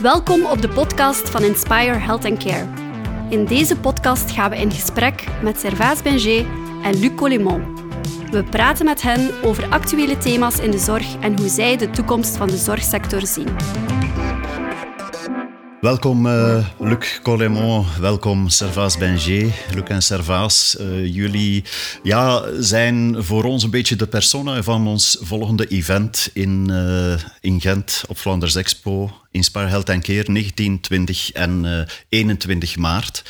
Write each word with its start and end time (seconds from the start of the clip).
Welkom 0.00 0.46
op 0.46 0.62
de 0.62 0.68
podcast 0.68 1.30
van 1.30 1.42
Inspire 1.42 1.98
Health 1.98 2.24
and 2.24 2.44
Care. 2.44 2.68
In 3.28 3.44
deze 3.44 3.76
podcast 3.76 4.30
gaan 4.30 4.50
we 4.50 4.56
in 4.56 4.70
gesprek 4.70 5.26
met 5.42 5.58
Servaas 5.58 6.02
Benger 6.02 6.46
en 6.82 6.98
Luc 7.00 7.14
Collimont. 7.14 7.80
We 8.30 8.44
praten 8.44 8.84
met 8.84 9.02
hen 9.02 9.42
over 9.42 9.70
actuele 9.70 10.18
thema's 10.18 10.58
in 10.58 10.70
de 10.70 10.78
zorg 10.78 11.16
en 11.20 11.38
hoe 11.38 11.48
zij 11.48 11.76
de 11.76 11.90
toekomst 11.90 12.36
van 12.36 12.48
de 12.48 12.56
zorgsector 12.56 13.26
zien. 13.26 13.48
Welkom 15.80 16.26
uh, 16.26 16.66
Luc 16.78 17.20
Collemont, 17.22 17.96
welkom 17.96 18.48
Servaas 18.48 18.98
Benger. 18.98 19.54
Luc 19.74 19.84
en 19.84 20.02
Servaas, 20.02 20.76
uh, 20.80 21.14
jullie 21.14 21.64
ja, 22.02 22.42
zijn 22.58 23.24
voor 23.24 23.44
ons 23.44 23.62
een 23.62 23.70
beetje 23.70 23.96
de 23.96 24.06
persona 24.06 24.62
van 24.62 24.86
ons 24.86 25.18
volgende 25.20 25.66
event 25.66 26.30
in, 26.32 26.68
uh, 26.70 27.12
in 27.40 27.60
Gent 27.60 28.04
op 28.08 28.16
Flanders 28.16 28.54
Expo 28.54 29.10
Inspire 29.32 29.66
Health 29.66 29.90
and 29.90 30.02
Care 30.02 30.24
19, 30.26 30.80
20 30.80 31.32
en 31.32 31.64
uh, 31.64 31.80
eh, 31.80 31.86
21 32.08 32.76
maart. 32.76 33.22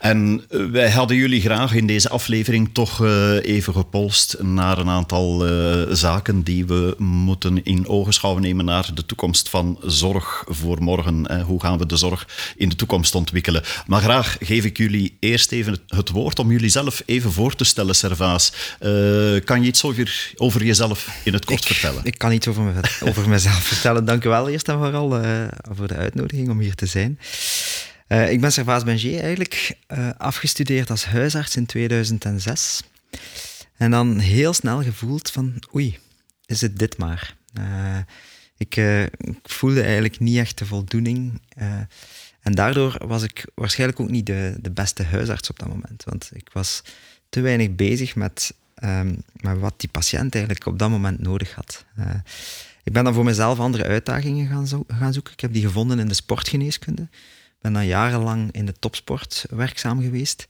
En 0.00 0.44
uh, 0.50 0.70
wij 0.70 0.90
hadden 0.90 1.16
jullie 1.16 1.40
graag 1.40 1.74
in 1.74 1.86
deze 1.86 2.08
aflevering 2.08 2.70
toch 2.72 3.00
uh, 3.00 3.44
even 3.44 3.72
gepolst 3.72 4.36
naar 4.40 4.78
een 4.78 4.88
aantal 4.88 5.46
zaken 5.90 6.42
die 6.42 6.66
we 6.66 6.94
moeten 6.98 7.64
in 7.64 7.88
ogenschouw 7.88 8.38
nemen 8.38 8.64
naar 8.64 8.90
de 8.94 9.06
toekomst 9.06 9.48
van 9.48 9.78
zorg 9.82 10.44
voor 10.48 10.82
morgen. 10.82 11.42
hoe 11.42 11.60
gaan 11.60 11.78
we 11.78 11.86
de 11.86 11.96
zorg 11.96 12.28
in 12.56 12.68
de 12.68 12.76
toekomst 12.76 13.14
ontwikkelen? 13.14 13.62
Maar 13.86 14.00
graag 14.00 14.36
geef 14.40 14.64
ik 14.64 14.76
jullie 14.76 15.16
eerst 15.20 15.52
even 15.52 15.72
het, 15.72 15.82
het 15.86 16.10
woord 16.10 16.38
om 16.38 16.50
jullie 16.50 16.68
zelf 16.68 17.02
even 17.06 17.32
voor 17.32 17.54
te 17.54 17.64
stellen, 17.64 17.94
Servaas. 17.94 18.52
kan 19.44 19.62
je 19.62 19.66
iets 19.66 19.84
over, 19.84 20.32
over 20.36 20.64
jezelf 20.64 21.08
in 21.24 21.32
het 21.32 21.44
kort 21.44 21.60
ik, 21.60 21.66
vertellen? 21.66 22.04
Ik 22.04 22.18
kan 22.18 22.32
iets 22.32 22.48
over, 22.48 22.62
me, 22.62 22.80
over 23.08 23.28
mezelf 23.28 23.62
vertellen. 23.62 24.04
Dank 24.04 24.24
u 24.24 24.28
wel 24.28 24.48
eerst 24.48 24.68
en 24.68 24.78
vooral 24.78 25.20
voor 25.70 25.88
de 25.88 25.96
uitnodiging 25.96 26.48
om 26.48 26.60
hier 26.60 26.74
te 26.74 26.86
zijn. 26.86 27.18
Uh, 28.08 28.30
ik 28.30 28.40
ben 28.40 28.52
Servaas 28.52 28.84
Benger 28.84 29.20
eigenlijk 29.20 29.76
uh, 29.88 30.10
afgestudeerd 30.18 30.90
als 30.90 31.04
huisarts 31.04 31.56
in 31.56 31.66
2006. 31.66 32.82
En 33.76 33.90
dan 33.90 34.18
heel 34.18 34.52
snel 34.52 34.82
gevoeld 34.82 35.30
van 35.30 35.62
oei, 35.74 35.98
is 36.46 36.60
het 36.60 36.78
dit 36.78 36.98
maar. 36.98 37.36
Ik, 38.56 38.74
voelde 39.42 39.82
eigenlijk 39.82 40.18
niet 40.20 40.36
echt 40.36 40.58
de 40.58 40.66
voldoening. 40.66 41.40
en 42.40 42.54
daardoor 42.54 43.06
was 43.06 43.22
ik 43.22 43.46
waarschijnlijk 43.54 44.00
ook 44.00 44.10
niet 44.10 44.26
de, 44.26 44.56
de 44.60 44.70
beste 44.70 45.02
huisarts 45.02 45.50
op 45.50 45.58
dat 45.58 45.68
moment. 45.68 46.04
Want 46.04 46.30
ik 46.32 46.50
was 46.52 46.82
te 47.28 47.40
weinig 47.40 47.74
bezig 47.74 48.16
met, 48.16 48.54
um, 48.84 49.22
met 49.40 49.58
wat 49.58 49.74
die 49.76 49.88
patiënt 49.88 50.34
eigenlijk 50.34 50.66
op 50.66 50.78
dat 50.78 50.90
moment 50.90 51.20
nodig 51.20 51.54
had. 51.54 51.84
Ik 52.88 52.94
ben 52.94 53.04
dan 53.04 53.14
voor 53.14 53.24
mezelf 53.24 53.58
andere 53.58 53.84
uitdagingen 53.84 54.48
gaan, 54.48 54.66
zo 54.66 54.84
gaan 54.88 55.12
zoeken. 55.12 55.32
Ik 55.32 55.40
heb 55.40 55.52
die 55.52 55.62
gevonden 55.62 55.98
in 55.98 56.08
de 56.08 56.14
sportgeneeskunde. 56.14 57.02
Ik 57.02 57.58
ben 57.60 57.72
dan 57.72 57.86
jarenlang 57.86 58.52
in 58.52 58.66
de 58.66 58.72
topsport 58.78 59.46
werkzaam 59.50 60.00
geweest. 60.00 60.46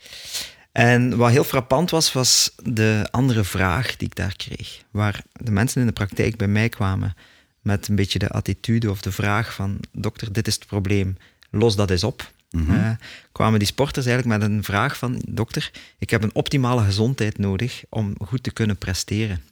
En 0.73 1.17
wat 1.17 1.31
heel 1.31 1.45
frappant 1.45 1.91
was, 1.91 2.13
was 2.13 2.53
de 2.63 3.09
andere 3.11 3.45
vraag 3.45 3.97
die 3.97 4.09
ik 4.09 4.15
daar 4.15 4.37
kreeg. 4.37 4.83
Waar 4.91 5.23
de 5.33 5.51
mensen 5.51 5.81
in 5.81 5.87
de 5.87 5.93
praktijk 5.93 6.37
bij 6.37 6.49
mij 6.49 6.69
kwamen 6.69 7.17
met 7.61 7.89
een 7.89 7.95
beetje 7.95 8.19
de 8.19 8.29
attitude 8.29 8.91
of 8.91 9.01
de 9.01 9.13
vraag 9.13 9.55
van... 9.55 9.81
dokter, 9.93 10.33
dit 10.33 10.47
is 10.47 10.55
het 10.55 10.67
probleem, 10.67 11.17
los 11.51 11.77
dat 11.77 11.91
eens 11.91 12.05
op. 12.05 12.33
Mm 12.51 12.99
kwamen 13.33 13.59
die 13.59 13.69
sporters 13.69 14.07
eigenlijk 14.07 14.41
met 14.41 14.51
een 14.51 14.65
vraag 14.65 14.99
van... 14.99 15.23
dokter, 15.29 15.71
ik 15.99 16.11
heb 16.11 16.23
een 16.23 16.35
optimale 16.35 16.83
gezondheid 16.83 17.39
nodig 17.39 17.83
om 17.89 18.15
goed 18.25 18.43
te 18.43 18.53
kunnen 18.53 18.77
presteren. 18.77 19.43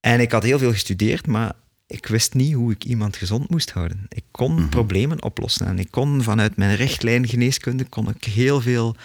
En 0.00 0.20
ik 0.20 0.32
had 0.32 0.42
heel 0.42 0.58
veel 0.58 0.72
gestudeerd, 0.72 1.26
maar 1.26 1.52
ik 1.86 2.06
wist 2.06 2.34
niet 2.34 2.54
hoe 2.54 2.72
ik 2.72 2.84
iemand 2.84 3.16
gezond 3.16 3.50
moest 3.50 3.70
houden. 3.70 4.06
Ik 4.08 4.24
kon 4.30 4.54
mhm. 4.54 4.68
problemen 4.68 5.22
oplossen 5.22 5.66
en 5.66 5.78
ik 5.78 5.90
kon 5.90 6.22
vanuit 6.22 6.56
mijn 6.56 6.76
richtlijn 6.76 7.28
geneeskunde 7.28 7.84
kon 7.84 8.08
ik 8.08 8.24
heel 8.24 8.60
veel 8.60 8.96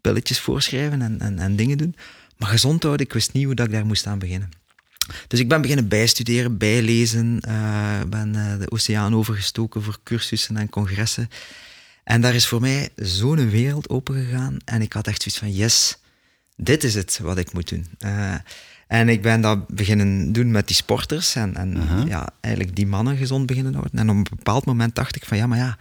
pilletjes 0.00 0.40
voorschrijven 0.40 1.02
en, 1.02 1.20
en, 1.20 1.38
en 1.38 1.56
dingen 1.56 1.78
doen. 1.78 1.96
Maar 2.36 2.48
gezond 2.48 2.82
houden, 2.82 3.06
ik 3.06 3.12
wist 3.12 3.32
niet 3.32 3.44
hoe 3.44 3.54
dat 3.54 3.66
ik 3.66 3.72
daar 3.72 3.86
moest 3.86 4.06
aan 4.06 4.18
beginnen. 4.18 4.50
Dus 5.28 5.40
ik 5.40 5.48
ben 5.48 5.60
beginnen 5.60 5.88
bijstuderen, 5.88 6.58
bijlezen, 6.58 7.40
uh, 7.48 8.00
ben 8.06 8.34
uh, 8.34 8.58
de 8.58 8.70
oceaan 8.70 9.14
overgestoken 9.14 9.82
voor 9.82 9.98
cursussen 10.02 10.56
en 10.56 10.68
congressen. 10.68 11.28
En 12.04 12.20
daar 12.20 12.34
is 12.34 12.46
voor 12.46 12.60
mij 12.60 12.88
zo'n 12.96 13.50
wereld 13.50 13.88
opengegaan 13.88 14.56
en 14.64 14.82
ik 14.82 14.92
had 14.92 15.06
echt 15.06 15.22
zoiets 15.22 15.40
van, 15.40 15.52
yes, 15.52 15.98
dit 16.56 16.84
is 16.84 16.94
het 16.94 17.18
wat 17.22 17.38
ik 17.38 17.52
moet 17.52 17.68
doen. 17.68 17.86
Uh, 18.04 18.34
en 18.92 19.08
ik 19.08 19.22
ben 19.22 19.40
dat 19.40 19.68
beginnen 19.68 20.32
doen 20.32 20.50
met 20.50 20.66
die 20.66 20.76
sporters 20.76 21.34
en, 21.34 21.56
en 21.56 22.04
ja, 22.06 22.28
eigenlijk 22.40 22.76
die 22.76 22.86
mannen 22.86 23.16
gezond 23.16 23.46
beginnen 23.46 23.74
houden. 23.74 23.98
En 23.98 24.10
op 24.10 24.16
een 24.16 24.36
bepaald 24.36 24.64
moment 24.64 24.94
dacht 24.94 25.16
ik 25.16 25.24
van 25.24 25.36
ja, 25.36 25.46
maar 25.46 25.58
ja, 25.58 25.78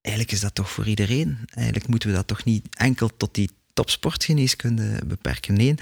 eigenlijk 0.00 0.34
is 0.34 0.40
dat 0.40 0.54
toch 0.54 0.70
voor 0.70 0.86
iedereen. 0.86 1.38
Eigenlijk 1.54 1.88
moeten 1.88 2.08
we 2.08 2.14
dat 2.14 2.26
toch 2.26 2.44
niet 2.44 2.66
enkel 2.70 3.10
tot 3.16 3.34
die 3.34 3.50
topsportgeneeskunde 3.72 5.00
beperken. 5.06 5.54
Nee. 5.54 5.74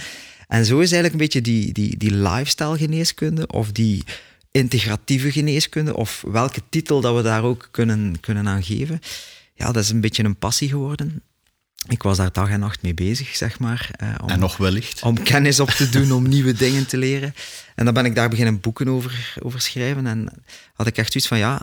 En 0.49 0.65
zo 0.65 0.79
is 0.79 0.93
eigenlijk 0.93 1.13
een 1.13 1.19
beetje 1.19 1.41
die, 1.41 1.73
die, 1.73 1.97
die 1.97 2.15
lifestyle 2.15 2.79
geneeskunde 2.79 3.47
of 3.47 3.73
die 3.73 4.05
integratieve 4.51 5.33
geneeskunde 5.33 5.97
of 5.97 6.25
welke 6.27 6.63
titel 6.69 7.01
dat 7.01 7.17
we 7.17 7.23
daar 7.23 7.43
ook 7.43 7.69
kunnen, 7.71 8.21
kunnen 8.21 8.49
aan 8.49 8.63
geven. 8.63 9.01
Ja, 9.55 9.73
dat 9.73 9.83
is 9.83 9.91
een 9.91 10.01
beetje 10.01 10.25
een 10.25 10.39
passie 10.39 10.69
geworden 10.69 11.23
ik 11.89 12.03
was 12.03 12.17
daar 12.17 12.33
dag 12.33 12.49
en 12.49 12.61
nacht 12.61 12.83
mee 12.83 12.95
bezig, 12.95 13.37
zeg 13.37 13.59
maar. 13.59 13.91
Eh, 13.97 14.15
om, 14.23 14.29
en 14.29 14.39
nog 14.39 14.57
wellicht. 14.57 15.03
Om 15.03 15.23
kennis 15.23 15.61
op 15.61 15.71
te 15.71 15.89
doen, 15.89 16.13
om 16.13 16.29
nieuwe 16.29 16.53
dingen 16.53 16.87
te 16.87 16.97
leren. 16.97 17.35
En 17.75 17.85
dan 17.85 17.95
ben 17.95 18.05
ik 18.05 18.15
daar 18.15 18.29
beginnen 18.29 18.61
boeken 18.61 18.89
over, 18.89 19.37
over 19.43 19.61
schrijven. 19.61 20.07
En 20.07 20.29
had 20.75 20.87
ik 20.87 20.97
echt 20.97 21.13
zoiets 21.13 21.29
van, 21.29 21.39
ja, 21.39 21.63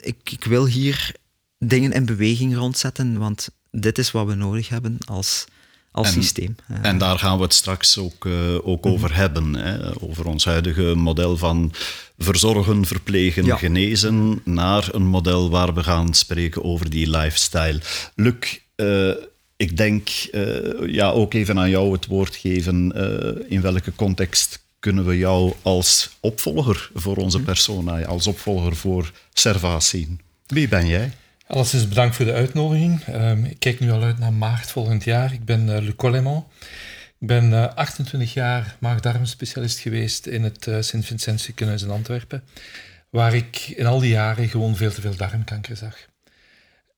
ik, 0.00 0.16
ik 0.30 0.44
wil 0.44 0.66
hier 0.66 1.14
dingen 1.58 1.92
in 1.92 2.04
beweging 2.04 2.56
rondzetten, 2.56 3.18
want 3.18 3.48
dit 3.70 3.98
is 3.98 4.10
wat 4.10 4.26
we 4.26 4.34
nodig 4.34 4.68
hebben 4.68 4.98
als, 5.04 5.44
als 5.90 6.12
systeem. 6.12 6.56
En 6.82 6.98
daar 6.98 7.18
gaan 7.18 7.36
we 7.36 7.42
het 7.42 7.54
straks 7.54 7.98
ook, 7.98 8.24
uh, 8.24 8.68
ook 8.68 8.84
mhm. 8.84 8.92
over 8.92 9.14
hebben. 9.14 9.54
Hè? 9.54 10.02
Over 10.02 10.26
ons 10.26 10.44
huidige 10.44 10.94
model 10.94 11.36
van 11.36 11.72
verzorgen, 12.18 12.86
verplegen, 12.86 13.58
genezen, 13.58 14.40
naar 14.44 14.94
een 14.94 15.06
model 15.06 15.50
waar 15.50 15.74
we 15.74 15.82
gaan 15.82 16.14
spreken 16.14 16.64
over 16.64 16.90
die 16.90 17.10
lifestyle. 17.10 17.80
Luc, 18.14 18.58
uh, 18.80 19.14
ik 19.56 19.76
denk 19.76 20.08
uh, 20.32 20.94
ja, 20.94 21.10
ook 21.10 21.34
even 21.34 21.58
aan 21.58 21.70
jou 21.70 21.92
het 21.92 22.06
woord 22.06 22.36
geven. 22.36 22.92
Uh, 22.96 23.50
in 23.52 23.60
welke 23.60 23.94
context 23.94 24.66
kunnen 24.78 25.06
we 25.06 25.18
jou 25.18 25.52
als 25.62 26.16
opvolger 26.20 26.90
voor 26.94 27.16
onze 27.16 27.38
hm. 27.38 27.44
persona, 27.44 28.04
als 28.04 28.26
opvolger 28.26 28.76
voor 28.76 29.12
Servaas 29.32 29.88
zien? 29.88 30.20
Wie 30.46 30.68
ben 30.68 30.86
jij? 30.86 31.12
Alleszins 31.46 31.88
bedankt 31.88 32.16
voor 32.16 32.24
de 32.24 32.32
uitnodiging. 32.32 33.06
Um, 33.06 33.44
ik 33.44 33.58
kijk 33.58 33.80
nu 33.80 33.90
al 33.90 34.02
uit 34.02 34.18
naar 34.18 34.32
maart 34.32 34.70
volgend 34.70 35.04
jaar. 35.04 35.32
Ik 35.32 35.44
ben 35.44 35.68
uh, 35.68 35.78
Luc. 35.78 35.94
Ik 37.20 37.26
ben 37.26 37.50
uh, 37.50 37.74
28 37.74 38.32
jaar 38.32 38.76
maag-darmspecialist 38.78 39.78
geweest 39.78 40.26
in 40.26 40.42
het 40.42 40.66
uh, 40.66 40.76
Sint-Vincent 40.80 41.40
ziekenhuis 41.40 41.82
in 41.82 41.90
Antwerpen, 41.90 42.42
waar 43.10 43.34
ik 43.34 43.72
in 43.76 43.86
al 43.86 43.98
die 43.98 44.10
jaren 44.10 44.48
gewoon 44.48 44.76
veel 44.76 44.92
te 44.92 45.00
veel 45.00 45.16
darmkanker 45.16 45.76
zag. 45.76 45.96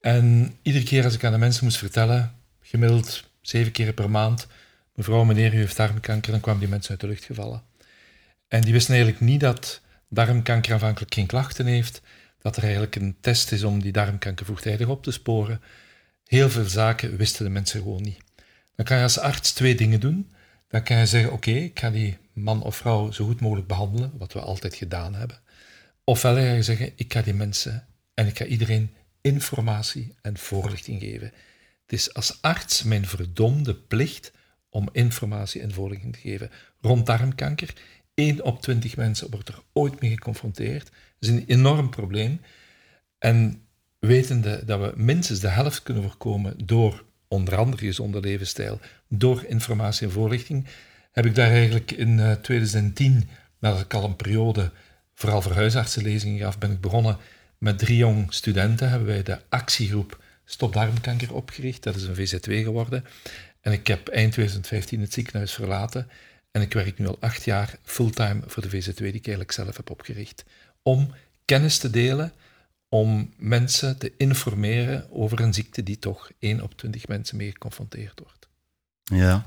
En 0.00 0.54
iedere 0.62 0.84
keer 0.84 1.04
als 1.04 1.14
ik 1.14 1.24
aan 1.24 1.32
de 1.32 1.38
mensen 1.38 1.64
moest 1.64 1.78
vertellen, 1.78 2.34
gemiddeld 2.60 3.30
zeven 3.40 3.72
keer 3.72 3.92
per 3.92 4.10
maand, 4.10 4.46
mevrouw, 4.94 5.24
meneer, 5.24 5.54
u 5.54 5.56
heeft 5.56 5.76
darmkanker, 5.76 6.32
dan 6.32 6.40
kwamen 6.40 6.60
die 6.60 6.68
mensen 6.68 6.90
uit 6.90 7.00
de 7.00 7.06
lucht 7.06 7.24
gevallen. 7.24 7.62
En 8.48 8.60
die 8.60 8.72
wisten 8.72 8.94
eigenlijk 8.94 9.22
niet 9.22 9.40
dat 9.40 9.80
darmkanker 10.08 10.72
aanvankelijk 10.72 11.14
geen 11.14 11.26
klachten 11.26 11.66
heeft, 11.66 12.02
dat 12.38 12.56
er 12.56 12.62
eigenlijk 12.62 12.96
een 12.96 13.16
test 13.20 13.52
is 13.52 13.64
om 13.64 13.82
die 13.82 13.92
darmkanker 13.92 14.44
vroegtijdig 14.44 14.88
op 14.88 15.02
te 15.02 15.10
sporen. 15.10 15.60
Heel 16.26 16.50
veel 16.50 16.64
zaken 16.64 17.16
wisten 17.16 17.44
de 17.44 17.50
mensen 17.50 17.80
gewoon 17.80 18.02
niet. 18.02 18.18
Dan 18.74 18.84
kan 18.84 18.96
je 18.96 19.02
als 19.02 19.18
arts 19.18 19.52
twee 19.52 19.74
dingen 19.74 20.00
doen. 20.00 20.30
Dan 20.68 20.82
kan 20.82 20.96
je 20.96 21.06
zeggen, 21.06 21.32
oké, 21.32 21.50
ik 21.50 21.78
ga 21.78 21.90
die 21.90 22.18
man 22.32 22.62
of 22.62 22.76
vrouw 22.76 23.10
zo 23.10 23.24
goed 23.24 23.40
mogelijk 23.40 23.66
behandelen, 23.66 24.12
wat 24.18 24.32
we 24.32 24.40
altijd 24.40 24.74
gedaan 24.74 25.14
hebben. 25.14 25.40
Ofwel 26.04 26.34
ga 26.34 26.40
je 26.40 26.62
zeggen, 26.62 26.92
ik 26.96 27.12
ga 27.12 27.22
die 27.22 27.34
mensen 27.34 27.86
en 28.14 28.26
ik 28.26 28.38
ga 28.38 28.44
iedereen 28.44 28.90
informatie 29.20 30.14
en 30.22 30.38
voorlichting 30.38 31.00
geven. 31.00 31.32
Het 31.82 31.92
is 31.98 32.14
als 32.14 32.42
arts 32.42 32.82
mijn 32.82 33.06
verdomde 33.06 33.74
plicht 33.74 34.32
om 34.68 34.88
informatie 34.92 35.60
en 35.60 35.72
voorlichting 35.72 36.12
te 36.12 36.20
geven 36.20 36.50
rond 36.80 37.06
darmkanker. 37.06 37.74
1 38.14 38.44
op 38.44 38.62
20 38.62 38.96
mensen 38.96 39.30
wordt 39.30 39.48
er 39.48 39.62
ooit 39.72 40.00
mee 40.00 40.10
geconfronteerd. 40.10 40.84
Dat 40.84 40.92
is 41.18 41.28
een 41.28 41.44
enorm 41.46 41.90
probleem. 41.90 42.40
En 43.18 43.62
wetende 43.98 44.64
dat 44.64 44.80
we 44.80 44.92
minstens 44.96 45.40
de 45.40 45.48
helft 45.48 45.82
kunnen 45.82 46.02
voorkomen 46.02 46.66
door 46.66 47.04
onder 47.28 47.56
andere 47.56 47.86
gezonde 47.86 48.20
levensstijl, 48.20 48.80
door 49.08 49.44
informatie 49.44 50.06
en 50.06 50.12
voorlichting, 50.12 50.66
heb 51.12 51.26
ik 51.26 51.34
daar 51.34 51.50
eigenlijk 51.50 51.90
in 51.90 52.38
2010, 52.42 53.16
eh, 53.16 53.36
nadat 53.58 53.80
ik 53.80 53.94
al 53.94 54.04
een 54.04 54.16
periode 54.16 54.72
vooral 55.14 55.42
voor 55.42 55.52
huisartsenlezingen 55.52 56.38
gaf, 56.38 56.58
ben 56.58 56.70
ik 56.70 56.80
begonnen 56.80 57.18
met 57.64 57.78
drie 57.78 57.96
jong 57.96 58.34
studenten 58.34 58.88
hebben 58.90 59.08
wij 59.08 59.22
de 59.22 59.38
actiegroep 59.48 60.22
Stop 60.44 60.72
Darmkanker 60.72 61.34
opgericht. 61.34 61.82
Dat 61.82 61.96
is 61.96 62.02
een 62.02 62.14
VZW 62.14 62.50
geworden. 62.50 63.04
En 63.60 63.72
ik 63.72 63.86
heb 63.86 64.08
eind 64.08 64.32
2015 64.32 65.00
het 65.00 65.12
ziekenhuis 65.12 65.52
verlaten. 65.52 66.08
En 66.50 66.62
ik 66.62 66.72
werk 66.72 66.98
nu 66.98 67.06
al 67.06 67.16
acht 67.20 67.44
jaar 67.44 67.78
fulltime 67.82 68.40
voor 68.46 68.62
de 68.62 68.68
VZW, 68.70 68.98
die 68.98 69.06
ik 69.06 69.26
eigenlijk 69.26 69.52
zelf 69.52 69.76
heb 69.76 69.90
opgericht. 69.90 70.44
Om 70.82 71.14
kennis 71.44 71.78
te 71.78 71.90
delen, 71.90 72.32
om 72.88 73.32
mensen 73.36 73.98
te 73.98 74.12
informeren 74.16 75.10
over 75.10 75.40
een 75.40 75.54
ziekte 75.54 75.82
die 75.82 75.98
toch 75.98 76.30
1 76.38 76.60
op 76.60 76.76
20 76.76 77.08
mensen 77.08 77.36
mee 77.36 77.50
geconfronteerd 77.50 78.20
wordt. 78.22 78.48
Ja. 79.02 79.44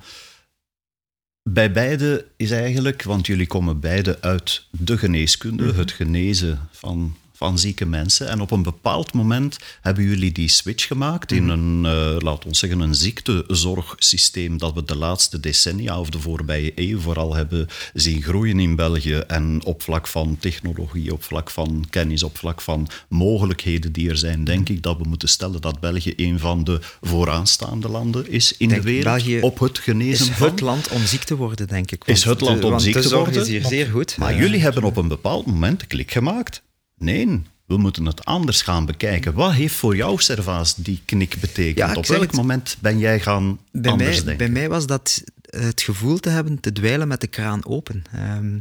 Bij 1.50 1.72
beide 1.72 2.28
is 2.36 2.52
eigenlijk, 2.52 3.04
want 3.04 3.26
jullie 3.28 3.48
komen 3.48 3.80
beide 3.80 4.22
uit 4.22 4.68
de 4.72 4.98
geneeskunde, 4.98 5.64
Mhm. 5.64 5.78
het 5.80 5.92
genezen 5.92 6.68
van, 6.72 7.18
van 7.36 7.60
zieke 7.60 7.86
mensen. 7.86 8.30
En 8.30 8.42
op 8.42 8.52
een 8.52 8.64
bepaald 8.64 9.14
moment 9.14 9.58
hebben 9.82 10.04
jullie 10.04 10.32
die 10.32 10.48
switch 10.50 10.88
gemaakt 10.88 11.32
in 11.32 11.44
Mhm. 11.44 11.52
een, 11.52 11.86
eh 11.86 12.16
laat 12.22 12.46
ons 12.46 12.60
zeggen, 12.60 12.80
een 12.80 12.96
ziektezorgsysteem 12.96 14.58
dat 14.58 14.74
we 14.74 14.84
de 14.84 14.96
laatste 14.96 15.40
decennia 15.40 16.00
of 16.00 16.10
de 16.10 16.20
voorbije 16.20 16.72
eeuw 16.76 17.00
vooral 17.00 17.36
hebben 17.36 17.68
zien 17.94 18.22
groeien 18.22 18.60
in 18.60 18.76
België. 18.76 19.16
En 19.16 19.62
op 19.64 19.82
vlak 19.82 20.08
van 20.08 20.38
technologie, 20.40 21.14
op 21.14 21.24
vlak 21.24 21.50
van 21.50 21.86
kennis, 21.90 22.24
op 22.24 22.38
vlak 22.38 22.62
van 22.62 22.88
mogelijkheden 23.10 23.92
die 23.92 24.10
er 24.10 24.18
zijn, 24.18 24.44
denk 24.44 24.70
ik 24.70 24.82
dat 24.84 24.98
we 24.98 25.04
moeten 25.08 25.30
stellen 25.30 25.62
dat 25.62 25.80
België 25.80 26.14
een 26.16 26.40
van 26.40 26.64
de 26.64 26.80
vooraanstaande 27.02 27.90
landen 27.90 28.30
is 28.32 28.58
in 28.58 28.70
denk 28.70 28.82
de 28.82 28.88
wereld 28.88 29.04
België 29.16 29.40
op 29.42 29.60
het 29.60 29.80
genezen 29.80 30.30
is 30.30 30.38
van. 30.38 30.50
het 30.50 30.60
land 30.62 30.90
om 30.90 31.06
ziek 31.06 31.24
te 31.24 31.36
worden, 31.36 31.68
denk 31.68 31.92
ik. 31.92 32.04
Is 32.06 32.24
het 32.24 32.42
land 32.42 32.60
de- 32.60 32.64
om 32.66 32.70
want 32.72 32.82
ziek 32.84 32.94
de 32.94 33.02
te 33.02 33.08
zorg 33.08 33.24
worden? 33.24 33.42
is 33.42 33.48
hier 33.48 33.66
zeer 33.66 33.88
goed. 33.88 34.18
Maar 34.18 34.38
jullie 34.38 34.60
hebben 34.62 34.84
op 34.84 34.98
een 34.98 35.08
bepaald 35.08 35.46
moment 35.46 35.80
de 35.80 35.86
klik 35.86 36.12
gemaakt. 36.12 36.62
Nee, 36.98 37.42
we 37.66 37.78
moeten 37.78 38.06
het 38.06 38.26
anders 38.26 38.62
gaan 38.62 38.86
bekijken. 38.86 39.34
Wat 39.34 39.54
heeft 39.54 39.76
voor 39.76 39.96
jou, 39.96 40.22
Servaas, 40.22 40.76
die 40.76 41.02
knik 41.06 41.36
betekend? 41.40 41.78
Ja, 41.78 41.94
op 41.94 42.06
welk 42.06 42.22
het. 42.22 42.32
moment 42.32 42.78
ben 42.80 43.00
jij 43.00 43.20
gaan 43.20 43.60
bij 43.72 43.92
anders 43.92 44.10
mij, 44.10 44.26
denken? 44.26 44.38
bij 44.38 44.50
mij 44.50 44.70
was 44.70 44.88
dat 44.88 45.24
het 45.50 45.82
gevoel 45.82 46.20
te 46.20 46.30
hebben 46.30 46.60
te 46.60 46.72
dweilen 46.72 47.08
met 47.08 47.22
de 47.22 47.28
kraan 47.28 47.66
open. 47.66 48.04
Ehm, 48.12 48.60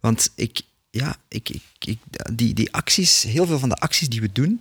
want 0.00 0.30
ik, 0.34 0.60
ja, 0.90 1.16
ik, 1.28 1.48
ik, 1.48 1.62
ik, 1.78 1.98
die, 2.32 2.54
die 2.54 2.72
acties, 2.72 3.22
heel 3.22 3.46
veel 3.46 3.58
van 3.58 3.68
de 3.68 3.74
acties 3.76 4.08
die 4.08 4.20
we 4.20 4.30
doen, 4.32 4.60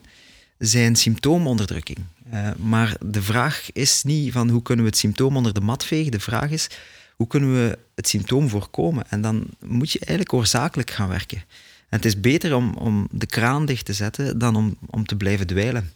zijn 0.57 0.95
symptoomonderdrukking. 0.95 1.97
Eh, 2.29 2.49
maar 2.57 2.95
de 3.05 3.21
vraag 3.21 3.71
is 3.71 4.03
niet 4.03 4.31
van 4.31 4.49
hoe 4.49 4.61
kunnen 4.61 4.85
we 4.85 4.91
het 4.91 4.99
symptoom 4.99 5.37
onder 5.37 5.53
de 5.53 5.61
mat 5.61 5.85
vegen. 5.85 6.11
De 6.11 6.19
vraag 6.19 6.49
is 6.49 6.67
hoe 7.15 7.27
kunnen 7.27 7.53
we 7.53 7.77
het 7.95 8.07
symptoom 8.07 8.49
voorkomen. 8.49 9.03
En 9.09 9.21
dan 9.21 9.45
moet 9.65 9.91
je 9.91 9.99
eigenlijk 9.99 10.33
oorzakelijk 10.33 10.91
gaan 10.91 11.09
werken. 11.09 11.43
En 11.93 11.99
het 11.99 12.07
is 12.07 12.19
beter 12.19 12.55
om, 12.55 12.73
om 12.73 13.07
de 13.11 13.25
kraan 13.25 13.65
dicht 13.65 13.85
te 13.85 13.93
zetten 13.93 14.37
dan 14.37 14.55
om, 14.55 14.77
om 14.89 15.05
te 15.05 15.15
blijven 15.15 15.47
dweilen. 15.47 15.91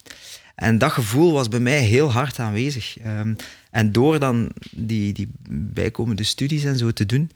En 0.56 0.78
dat 0.78 0.92
gevoel 0.92 1.32
was 1.32 1.48
bij 1.48 1.60
mij 1.60 1.80
heel 1.80 2.12
hard 2.12 2.40
aanwezig. 2.40 3.00
Ehm, 3.00 3.34
en 3.72 3.92
door 3.92 4.20
dan 4.20 4.52
die, 4.72 5.14
die 5.14 5.30
bijkomende 5.50 6.24
studies 6.24 6.64
en 6.64 6.78
zo 6.78 6.92
te 6.92 7.06
doen, 7.06 7.32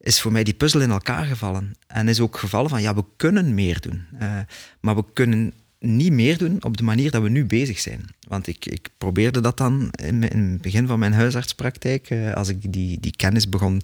is 0.00 0.20
voor 0.20 0.32
mij 0.32 0.44
die 0.44 0.54
puzzel 0.54 0.80
in 0.80 0.90
elkaar 0.90 1.24
gevallen. 1.24 1.74
En 1.86 2.08
is 2.08 2.20
ook 2.20 2.36
gevallen 2.36 2.70
van, 2.70 2.82
ja, 2.82 2.94
we 2.94 3.04
kunnen 3.16 3.54
meer 3.54 3.80
doen. 3.80 4.02
Eh, 4.18 4.38
maar 4.80 4.96
we 4.96 5.04
kunnen 5.12 5.52
niet 5.78 6.12
meer 6.12 6.38
doen 6.38 6.64
op 6.64 6.76
de 6.76 6.84
manier 6.84 7.10
dat 7.10 7.22
we 7.22 7.28
nu 7.28 7.44
bezig 7.44 7.78
zijn. 7.78 8.04
Want 8.28 8.46
ik, 8.46 8.66
ik 8.66 8.88
probeerde 8.98 9.40
dat 9.40 9.56
dan 9.56 9.90
in, 9.90 10.28
in 10.30 10.42
het 10.52 10.62
begin 10.62 10.86
van 10.86 10.98
mijn 10.98 11.12
huisartspraktijk, 11.12 12.10
eh, 12.10 12.32
als 12.32 12.48
ik 12.48 12.72
die, 12.72 13.00
die 13.00 13.16
kennis 13.16 13.48
begon, 13.48 13.82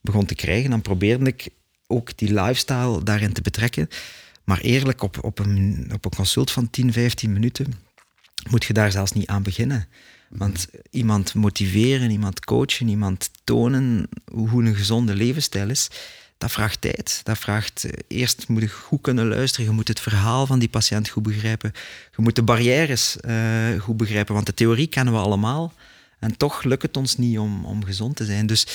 begon 0.00 0.24
te 0.24 0.34
krijgen, 0.34 0.70
dan 0.70 0.82
probeerde 0.82 1.24
ik 1.24 1.48
ook 1.86 2.16
die 2.16 2.32
lifestyle 2.32 3.02
daarin 3.02 3.32
te 3.32 3.42
betrekken. 3.42 3.88
Maar 4.44 4.60
eerlijk, 4.60 5.02
op, 5.02 5.24
op, 5.24 5.38
een, 5.38 5.90
op 5.92 6.04
een 6.04 6.14
consult 6.14 6.50
van 6.50 6.70
10, 6.70 6.92
15 6.92 7.32
minuten 7.32 7.72
moet 8.50 8.64
je 8.64 8.72
daar 8.72 8.92
zelfs 8.92 9.12
niet 9.12 9.26
aan 9.26 9.42
beginnen. 9.42 9.88
Want 10.28 10.68
iemand 10.90 11.34
motiveren, 11.34 12.10
iemand 12.10 12.44
coachen, 12.44 12.88
iemand 12.88 13.30
tonen 13.44 14.08
hoe 14.32 14.64
een 14.64 14.74
gezonde 14.74 15.14
levensstijl 15.14 15.70
is, 15.70 15.88
dat 16.38 16.52
vraagt 16.52 16.80
tijd. 16.80 17.20
Dat 17.22 17.38
vraagt, 17.38 17.84
eh, 17.84 17.92
eerst 18.08 18.48
moet 18.48 18.62
je 18.62 18.68
goed 18.68 19.00
kunnen 19.00 19.28
luisteren, 19.28 19.66
je 19.66 19.72
moet 19.72 19.88
het 19.88 20.00
verhaal 20.00 20.46
van 20.46 20.58
die 20.58 20.68
patiënt 20.68 21.08
goed 21.08 21.22
begrijpen, 21.22 21.72
je 22.16 22.22
moet 22.22 22.36
de 22.36 22.42
barrières 22.42 23.20
eh, 23.20 23.80
goed 23.80 23.96
begrijpen, 23.96 24.34
want 24.34 24.46
de 24.46 24.54
theorie 24.54 24.86
kennen 24.86 25.14
we 25.14 25.20
allemaal. 25.20 25.72
En 26.18 26.36
toch 26.36 26.62
lukt 26.62 26.82
het 26.82 26.96
ons 26.96 27.16
niet 27.16 27.38
om, 27.38 27.64
om 27.64 27.84
gezond 27.84 28.16
te 28.16 28.24
zijn. 28.24 28.46
Dus 28.46 28.66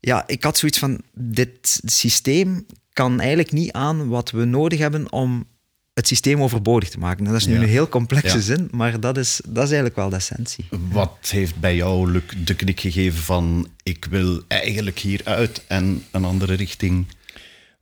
ja, 0.00 0.24
ik 0.26 0.44
had 0.44 0.58
zoiets 0.58 0.78
van, 0.78 1.00
dit 1.14 1.80
systeem 1.84 2.66
kan 2.92 3.18
eigenlijk 3.20 3.52
niet 3.52 3.72
aan 3.72 4.08
wat 4.08 4.30
we 4.30 4.44
nodig 4.44 4.78
hebben 4.78 5.12
om 5.12 5.46
het 5.94 6.06
systeem 6.08 6.42
overbodig 6.42 6.88
te 6.90 6.98
maken. 6.98 7.24
En 7.26 7.32
dat 7.32 7.40
is 7.40 7.46
nu 7.46 7.54
Ja. 7.54 7.60
een 7.62 7.68
heel 7.68 7.88
complexe 7.88 8.36
Ja. 8.36 8.42
zin, 8.42 8.68
maar 8.70 9.00
dat 9.00 9.16
is, 9.16 9.36
dat 9.44 9.56
is 9.56 9.68
eigenlijk 9.70 9.96
wel 9.96 10.08
de 10.08 10.16
essentie. 10.16 10.68
Wat 10.90 11.16
heeft 11.30 11.56
bij 11.60 11.74
jou 11.76 12.10
Luc, 12.10 12.22
de 12.44 12.54
knik 12.54 12.80
gegeven 12.80 13.22
van 13.22 13.68
ik 13.82 14.04
wil 14.10 14.42
eigenlijk 14.48 14.98
hieruit 14.98 15.62
en 15.66 16.04
een 16.10 16.24
andere 16.24 16.54
richting? 16.54 17.06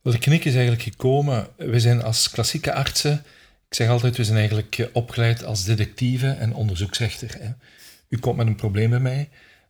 Wel, 0.01 0.13
de 0.13 0.19
knik 0.19 0.45
is 0.45 0.53
eigenlijk 0.53 0.83
gekomen. 0.83 1.47
We 1.57 1.79
zijn 1.79 2.03
als 2.03 2.29
klassieke 2.29 2.73
artsen, 2.73 3.13
ik 3.69 3.73
zeg 3.75 3.89
altijd, 3.89 4.17
we 4.17 4.23
zijn 4.23 4.37
eigenlijk 4.37 4.89
opgeleid 4.93 5.43
als 5.43 5.63
detectieve 5.63 6.27
en 6.29 6.53
onderzoeksrechter. 6.53 7.35
Hè. 7.39 7.49
U 8.09 8.17
komt 8.17 8.37
met 8.37 8.47
een 8.47 8.55
probleem 8.55 8.89
bij 8.89 8.99
mij, 8.99 9.29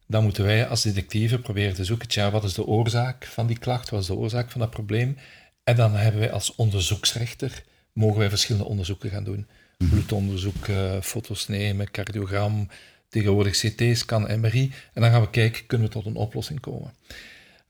dan 0.10 0.24
moeten 0.24 0.44
wij 0.44 0.68
als 0.68 0.82
detectieve 0.82 1.40
proberen 1.40 1.74
te 1.74 1.86
zoeken, 1.86 2.08
tja, 2.08 2.32
wat 2.32 2.44
is 2.44 2.54
de 2.54 2.66
oorzaak 2.66 3.26
van 3.26 3.48
die 3.48 3.60
klacht, 3.60 3.90
wat 3.90 4.02
is 4.02 4.08
de 4.08 4.16
oorzaak 4.16 4.52
van 4.52 4.60
dat 4.60 4.70
probleem? 4.70 5.18
En 5.64 5.76
dan 5.76 5.96
hebben 5.96 6.22
wij 6.22 6.32
als 6.32 6.56
onderzoeksrechter, 6.56 7.64
mogen 7.94 8.20
wij 8.20 8.30
verschillende 8.30 8.68
onderzoeken 8.68 9.10
gaan 9.10 9.24
doen. 9.24 9.48
Bloedonderzoek, 9.78 10.68
eh, 10.68 11.02
foto's 11.02 11.48
nemen, 11.48 11.92
cardiogram, 11.92 12.70
tegenwoordig 13.10 13.58
CT-scan, 13.58 14.40
MRI. 14.40 14.74
En 14.94 15.02
dan 15.02 15.12
gaan 15.12 15.22
we 15.22 15.30
kijken, 15.30 15.66
kunnen 15.66 15.88
we 15.88 15.94
tot 15.94 16.06
een 16.06 16.16
oplossing 16.16 16.60
komen. 16.60 16.94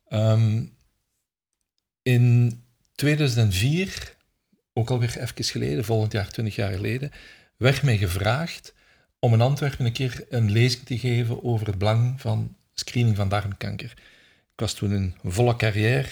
Ehm, 0.07 0.63
in 2.01 2.61
2004, 2.95 4.15
ook 4.73 4.89
alweer 4.89 5.17
even 5.17 5.43
geleden, 5.43 5.85
volgend 5.85 6.11
jaar 6.11 6.29
20 6.29 6.55
jaar 6.55 6.71
geleden, 6.71 7.11
werd 7.57 7.83
mij 7.83 7.97
gevraagd 7.97 8.73
om 9.19 9.33
in 9.33 9.41
Antwerpen 9.41 9.85
een 9.85 9.91
keer 9.91 10.25
een 10.29 10.51
lezing 10.51 10.85
te 10.85 10.97
geven 10.99 11.43
over 11.43 11.67
het 11.67 11.77
belang 11.77 12.21
van 12.21 12.55
screening 12.73 13.15
van 13.15 13.29
darmkanker. 13.29 13.93
Ik 14.53 14.65
was 14.65 14.73
toen 14.73 14.91
in 14.93 15.15
volle 15.23 15.55
carrière, 15.55 16.09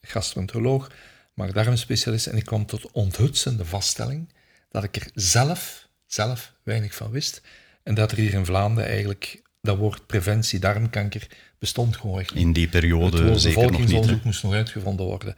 gastroenteroloog, 0.00 0.90
maar 1.34 1.52
darmspecialist 1.52 2.26
en 2.26 2.36
ik 2.36 2.44
kwam 2.44 2.66
tot 2.66 2.90
onthutsende 2.90 3.64
vaststelling 3.64 4.32
dat 4.68 4.84
ik 4.84 4.96
er 4.96 5.10
zelf, 5.14 5.88
zelf 6.06 6.52
weinig 6.62 6.94
van 6.94 7.10
wist 7.10 7.42
en 7.82 7.94
dat 7.94 8.10
er 8.12 8.18
hier 8.18 8.34
in 8.34 8.44
Vlaanderen 8.44 8.90
eigenlijk 8.90 9.42
dat 9.60 9.76
woord 9.76 10.06
preventie 10.06 10.58
darmkanker 10.58 11.26
bestond 11.58 11.96
gewoon 11.96 12.20
echt. 12.20 12.34
In 12.34 12.52
die 12.52 12.62
Het 12.62 12.70
periode 12.70 13.38
zeker 13.38 13.70
nog 13.72 13.86
niet. 13.86 14.06
hè? 14.06 14.20
moest 14.24 14.42
nog 14.42 14.52
uitgevonden 14.52 15.06
worden. 15.06 15.34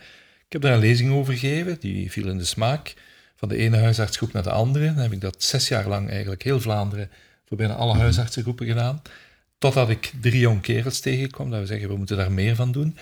Ik 0.47 0.53
heb 0.53 0.63
daar 0.63 0.73
een 0.73 0.79
lezing 0.79 1.13
over 1.13 1.33
gegeven, 1.33 1.77
die 1.81 2.11
viel 2.11 2.29
in 2.29 2.39
de 2.39 2.45
smaak. 2.45 2.95
Van 3.37 3.49
de 3.49 3.57
ene 3.57 3.77
huisartsgroep 3.77 4.33
naar 4.33 4.43
de 4.43 4.51
andere. 4.51 4.87
Dan 4.87 5.03
heb 5.03 5.13
ik 5.13 5.21
dat 5.21 5.43
zes 5.43 5.69
jaar 5.69 5.89
lang 5.89 6.11
eigenlijk 6.11 6.43
heel 6.43 6.61
Vlaanderen 6.61 7.11
voor 7.47 7.57
bijna 7.57 7.75
alle 7.75 7.97
huisartsengroepen 7.97 8.67
gedaan. 8.67 9.03
Totdat 9.59 9.89
ik 9.89 10.13
drie 10.21 10.41
jong 10.41 10.61
kerels 10.61 11.01
tegenkwam, 11.01 11.51
dat 11.51 11.61
we 11.61 11.67
zeggen, 11.67 11.89
we 11.89 11.97
moeten 11.97 12.17
daar 12.17 12.33
meer 12.33 12.55
van 12.55 12.73
doen. 12.73 12.97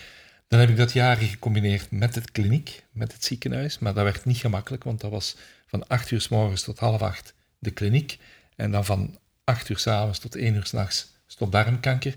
Dan 0.48 0.60
heb 0.60 0.68
ik 0.68 0.76
dat 0.76 0.92
jaren 0.92 1.26
gecombineerd 1.26 1.90
met 1.90 2.14
het 2.14 2.30
kliniek, 2.30 2.84
met 2.92 3.12
het 3.12 3.24
ziekenhuis. 3.24 3.78
Maar 3.78 3.94
dat 3.94 4.04
werd 4.04 4.24
niet 4.24 4.36
gemakkelijk, 4.36 4.84
want 4.84 5.00
dat 5.00 5.10
was 5.10 5.36
van 5.66 5.88
acht 5.88 6.10
uur 6.10 6.20
s 6.20 6.28
morgens 6.28 6.62
tot 6.62 6.78
half 6.78 7.02
acht 7.02 7.34
de 7.58 7.70
kliniek. 7.70 8.18
En 8.56 8.70
dan 8.70 8.84
van 8.84 9.18
acht 9.44 9.68
uur 9.68 9.78
s 9.78 9.86
avonds 9.86 10.18
tot 10.18 10.36
één 10.36 10.54
uur 10.54 10.66
s'nachts 10.66 11.12
stop 11.26 11.52
darmkanker. 11.52 12.14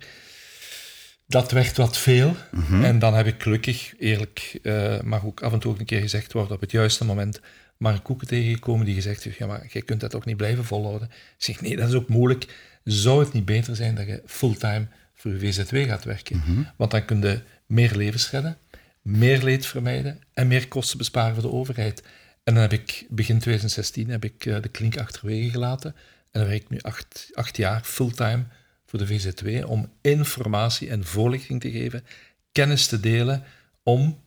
Dat 1.25 1.51
werd 1.51 1.77
wat 1.77 1.97
veel. 1.97 2.35
En 2.81 2.99
dan 2.99 3.13
heb 3.13 3.27
ik 3.27 3.41
gelukkig, 3.41 3.93
eerlijk, 3.99 4.59
eh, 4.63 5.01
mag 5.01 5.25
ook 5.25 5.41
af 5.41 5.53
en 5.53 5.59
toe 5.59 5.71
ook 5.71 5.79
een 5.79 5.85
keer 5.85 6.01
gezegd 6.01 6.33
worden, 6.33 6.55
op 6.55 6.61
het 6.61 6.71
juiste 6.71 7.05
moment 7.05 7.39
Mark 7.77 8.03
Koeken 8.03 8.27
tegengekomen 8.27 8.85
die 8.85 8.95
gezegd 8.95 9.23
heeft, 9.23 9.37
ja, 9.37 9.47
maar 9.47 9.65
jij 9.69 9.81
kunt 9.81 9.99
dat 9.99 10.15
ook 10.15 10.25
niet 10.25 10.37
blijven 10.37 10.65
volhouden. 10.65 11.07
Ik 11.11 11.43
zeg, 11.43 11.61
nee, 11.61 11.75
dat 11.75 11.89
is 11.89 11.95
ook 11.95 12.07
moeilijk. 12.07 12.55
Zou 12.83 13.23
het 13.23 13.33
niet 13.33 13.45
beter 13.45 13.75
zijn 13.75 13.95
dat 13.95 14.07
je 14.07 14.21
fulltime 14.25 14.87
voor 15.13 15.31
je 15.31 15.39
VZW 15.39 15.75
gaat 15.75 16.03
werken? 16.03 16.41
Want 16.75 16.91
dan 16.91 17.05
kun 17.05 17.21
je 17.21 17.41
meer 17.65 17.95
levens 17.95 18.29
redden, 18.29 18.57
meer 19.01 19.43
leed 19.43 19.65
vermijden 19.65 20.19
en 20.33 20.47
meer 20.47 20.67
kosten 20.67 20.97
besparen 20.97 21.33
voor 21.33 21.43
de 21.43 21.51
overheid. 21.51 22.03
En 22.43 22.53
dan 22.53 22.61
heb 22.61 22.73
ik 22.73 23.05
begin 23.09 23.39
2016 23.39 24.09
heb 24.09 24.23
ik 24.23 24.45
eh, 24.45 24.61
de 24.61 24.69
kliniek 24.69 24.99
achterwege 24.99 25.49
gelaten. 25.49 25.95
En 26.31 26.39
dan 26.39 26.49
werk 26.49 26.61
ik 26.61 26.69
nu 26.69 26.79
acht, 26.79 27.29
acht 27.33 27.57
jaar 27.57 27.83
fulltime 27.83 28.43
voor 28.85 28.99
de 28.99 29.07
VZW 29.07 29.69
om 29.69 29.91
informatie 30.01 30.89
en 30.89 31.05
voorlichting 31.05 31.61
te 31.61 31.71
geven, 31.71 32.05
kennis 32.51 32.87
te 32.87 32.99
delen 32.99 33.43
om, 33.83 34.19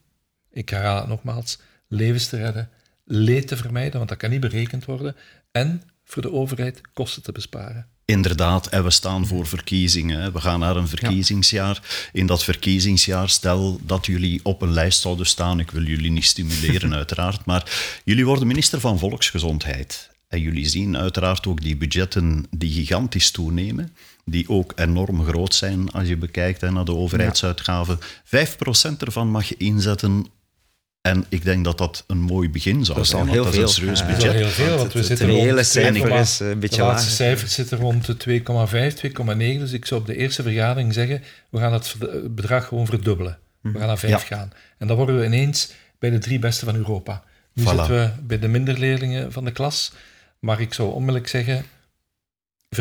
ik 0.51 0.69
herhaal 0.69 0.97
het 0.97 1.07
nogmaals, 1.07 1.59
levens 1.87 2.27
te 2.27 2.37
redden, 2.37 2.69
leed 3.11 3.47
te 3.47 3.57
vermijden, 3.57 3.97
want 3.97 4.09
dat 4.09 4.17
kan 4.17 4.29
niet 4.29 4.39
berekend 4.39 4.85
worden, 4.85 5.15
en 5.51 5.83
voor 6.03 6.21
de 6.21 6.31
overheid 6.31 6.81
kosten 6.93 7.23
te 7.23 7.31
besparen. 7.31 7.87
Inderdaad, 8.05 8.67
en 8.67 8.83
we 8.83 8.89
staan 8.89 9.27
voor 9.27 9.47
verkiezingen. 9.47 10.33
We 10.33 10.41
gaan 10.41 10.59
naar 10.59 10.75
een 10.75 10.87
verkiezingsjaar. 10.87 12.09
In 12.11 12.25
dat 12.25 12.43
verkiezingsjaar, 12.43 13.29
stel 13.29 13.79
dat 13.83 14.05
jullie 14.05 14.39
op 14.43 14.61
een 14.61 14.73
lijst 14.73 15.01
zouden 15.01 15.25
staan. 15.25 15.59
Ik 15.59 15.71
wil 15.71 15.83
jullie 15.83 16.11
niet 16.11 16.25
stimuleren, 16.25 16.93
uiteraard. 17.03 17.45
Maar 17.45 17.99
jullie 18.03 18.25
worden 18.25 18.47
minister 18.47 18.79
van 18.79 18.99
Volksgezondheid. 18.99 20.09
En 20.27 20.39
jullie 20.39 20.67
zien 20.67 20.97
uiteraard 20.97 21.47
ook 21.47 21.61
die 21.61 21.77
budgetten 21.77 22.45
die 22.49 22.71
gigantisch 22.71 23.31
toenemen. 23.31 23.95
Die 24.25 24.49
ook 24.49 24.73
enorm 24.75 25.23
groot 25.23 25.55
zijn 25.55 25.91
als 25.91 26.07
je 26.07 26.17
bekijkt 26.17 26.61
hè, 26.61 26.71
naar 26.71 26.85
de 26.85 26.95
overheidsuitgaven. 26.95 27.99
5% 27.99 28.01
ervan 28.97 29.27
mag 29.27 29.45
je 29.45 29.55
inzetten 29.57 30.25
En 31.01 31.25
ik 31.29 31.43
denk 31.43 31.63
dat 31.65 31.77
dat 31.77 32.03
een 32.07 32.19
mooi 32.21 32.49
begin 32.49 32.85
zou 32.85 32.97
Dat 32.97 33.05
is 33.05 33.11
zijn. 33.11 33.27
al 33.27 33.33
heel 33.33 33.43
dat 33.43 33.53
is 33.53 33.59
een 33.59 33.67
veel. 33.67 33.73
serieus 33.95 33.99
Ja, 33.99 34.05
Dat 34.05 34.17
is 34.17 34.23
budget. 34.23 34.35
heel 34.41 34.47
veel, 34.65 34.77
want 34.77 34.93
we 34.93 34.97
het, 34.99 35.07
zitten 35.07 35.27
rond 35.29 35.65
cijfer 35.65 36.09
2,8. 36.11 36.19
is 36.19 36.39
een 36.39 36.59
beetje 36.59 36.75
De 36.77 36.81
laatste 36.83 36.85
lager. 37.09 37.11
cijfers 37.25 37.53
zitten 37.53 37.77
rond 37.77 38.05
de 38.05 38.17
2,5, 38.17 38.95
2,9. 38.95 39.59
Dus 39.59 39.71
ik 39.71 39.85
zou 39.85 40.01
op 40.01 40.07
de 40.07 40.15
eerste 40.15 40.43
vergadering 40.43 40.93
zeggen, 40.93 41.23
we 41.49 41.57
gaan 41.59 41.73
het 41.73 41.95
bedrag 42.35 42.67
gewoon 42.67 42.85
verdubbelen. 42.85 43.37
We 43.61 43.77
gaan 43.77 43.87
naar 43.87 43.97
5 43.97 44.11
Ja. 44.29 44.35
gaan. 44.37 44.51
En 44.77 44.87
dan 44.87 44.97
worden 44.97 45.19
we 45.19 45.25
ineens 45.25 45.71
bij 45.99 46.09
de 46.09 46.17
drie 46.17 46.39
beste 46.39 46.65
van 46.65 46.75
Europa. 46.75 47.23
Nu 47.53 47.63
Voilà. 47.63 47.65
zitten 47.67 47.87
we 47.89 48.09
bij 48.21 48.39
de 48.39 48.47
minderleerlingen 48.47 49.31
van 49.31 49.45
de 49.45 49.51
klas. 49.51 49.91
Maar 50.39 50.61
ik 50.61 50.73
zou 50.73 50.91
onmiddellijk 50.93 51.27
zeggen, 51.27 51.65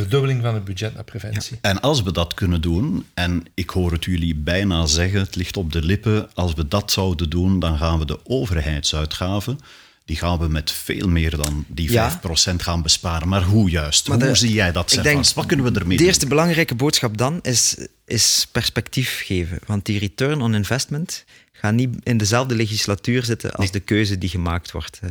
verdubbeling 0.00 0.42
van 0.42 0.54
het 0.54 0.64
budget 0.64 0.94
naar 0.94 1.04
preventie. 1.04 1.58
En 1.60 1.80
als 1.80 2.02
we 2.02 2.12
dat 2.12 2.34
kunnen 2.34 2.60
doen, 2.60 3.06
en 3.14 3.44
ik 3.54 3.70
hoor 3.70 3.92
het 3.92 4.04
jullie 4.04 4.34
bijna 4.34 4.86
zeggen, 4.86 5.20
het 5.20 5.36
ligt 5.36 5.56
op 5.56 5.72
de 5.72 5.82
lippen, 5.82 6.34
als 6.34 6.52
we 6.54 6.68
dat 6.68 6.92
zouden 6.92 7.30
doen, 7.30 7.58
dan 7.60 7.78
gaan 7.78 7.98
we 7.98 8.04
de 8.06 8.18
overheidsuitgaven, 8.26 9.58
die 10.04 10.16
gaan 10.16 10.38
we 10.38 10.48
met 10.48 10.70
veel 10.70 11.08
meer 11.08 11.36
dan 11.36 11.64
die 11.68 11.90
Ja. 11.92 12.10
5% 12.10 12.62
gaan 12.62 12.82
besparen. 12.82 13.28
Maar 13.28 13.42
hoe 13.42 13.70
juist? 13.70 14.08
Maar 14.08 14.18
hoe 14.18 14.26
de- 14.26 14.34
zie 14.34 14.52
jij 14.52 14.72
dat, 14.72 14.92
ik 14.92 15.00
Servas? 15.02 15.34
Wat 15.34 15.46
kunnen 15.46 15.72
we 15.72 15.78
ermee 15.78 15.90
De 15.90 15.96
doen? 15.96 16.06
eerste 16.06 16.26
belangrijke 16.26 16.74
boodschap 16.74 17.16
dan 17.16 17.38
is, 17.42 17.76
is 18.04 18.46
perspectief 18.52 19.22
geven. 19.24 19.58
Want 19.66 19.84
die 19.86 19.98
return 19.98 20.40
on 20.40 20.54
investment 20.54 21.24
gaat 21.52 21.74
niet 21.74 21.96
in 22.02 22.16
dezelfde 22.16 22.54
legislatuur 22.54 23.24
zitten 23.24 23.52
als 23.52 23.70
de 23.70 23.80
keuze 23.80 24.18
die 24.18 24.28
gemaakt 24.28 24.70
wordt. 24.72 24.98
Eh, 25.02 25.10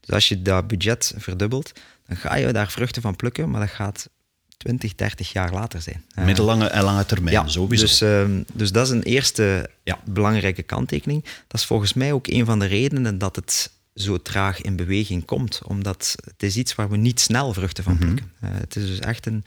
dus 0.00 0.10
als 0.14 0.28
je 0.28 0.42
dat 0.42 0.66
budget 0.66 1.14
verdubbelt, 1.16 1.72
dan 2.06 2.16
ga 2.16 2.34
je 2.36 2.52
daar 2.52 2.70
vruchten 2.70 3.02
van 3.02 3.16
plukken, 3.16 3.50
maar 3.50 3.60
dat 3.60 3.70
gaat 3.70 4.08
20, 4.56 4.94
30 4.94 5.32
jaar 5.32 5.52
later 5.52 5.80
zijn. 5.82 6.04
Eh, 6.14 6.24
Middellange 6.24 6.66
en 6.66 6.82
lange 6.82 7.06
termijn, 7.06 7.34
ja, 7.34 7.46
sowieso. 7.48 7.84
Dus, 7.84 8.00
ehm, 8.00 8.42
dus 8.52 8.72
dat 8.72 8.86
is 8.86 8.92
een 8.92 9.02
eerste 9.02 9.70
Ja. 9.84 9.98
belangrijke 10.04 10.62
kanttekening. 10.62 11.24
Dat 11.24 11.60
is 11.60 11.66
volgens 11.66 11.92
mij 11.92 12.12
ook 12.12 12.26
een 12.26 12.44
van 12.44 12.58
de 12.58 12.66
redenen 12.66 13.18
dat 13.18 13.36
het 13.36 13.70
zo 13.94 14.22
traag 14.22 14.60
in 14.60 14.76
beweging 14.76 15.24
komt. 15.24 15.60
Omdat 15.64 16.14
het 16.24 16.42
is 16.42 16.56
iets 16.56 16.74
waar 16.74 16.90
we 16.90 16.96
niet 16.96 17.20
snel 17.20 17.52
vruchten 17.52 17.84
van 17.84 17.98
plukken. 17.98 18.32
Eh, 18.40 18.50
het 18.52 18.76
is 18.76 18.86
dus 18.86 18.98
echt 18.98 19.26
een, 19.26 19.44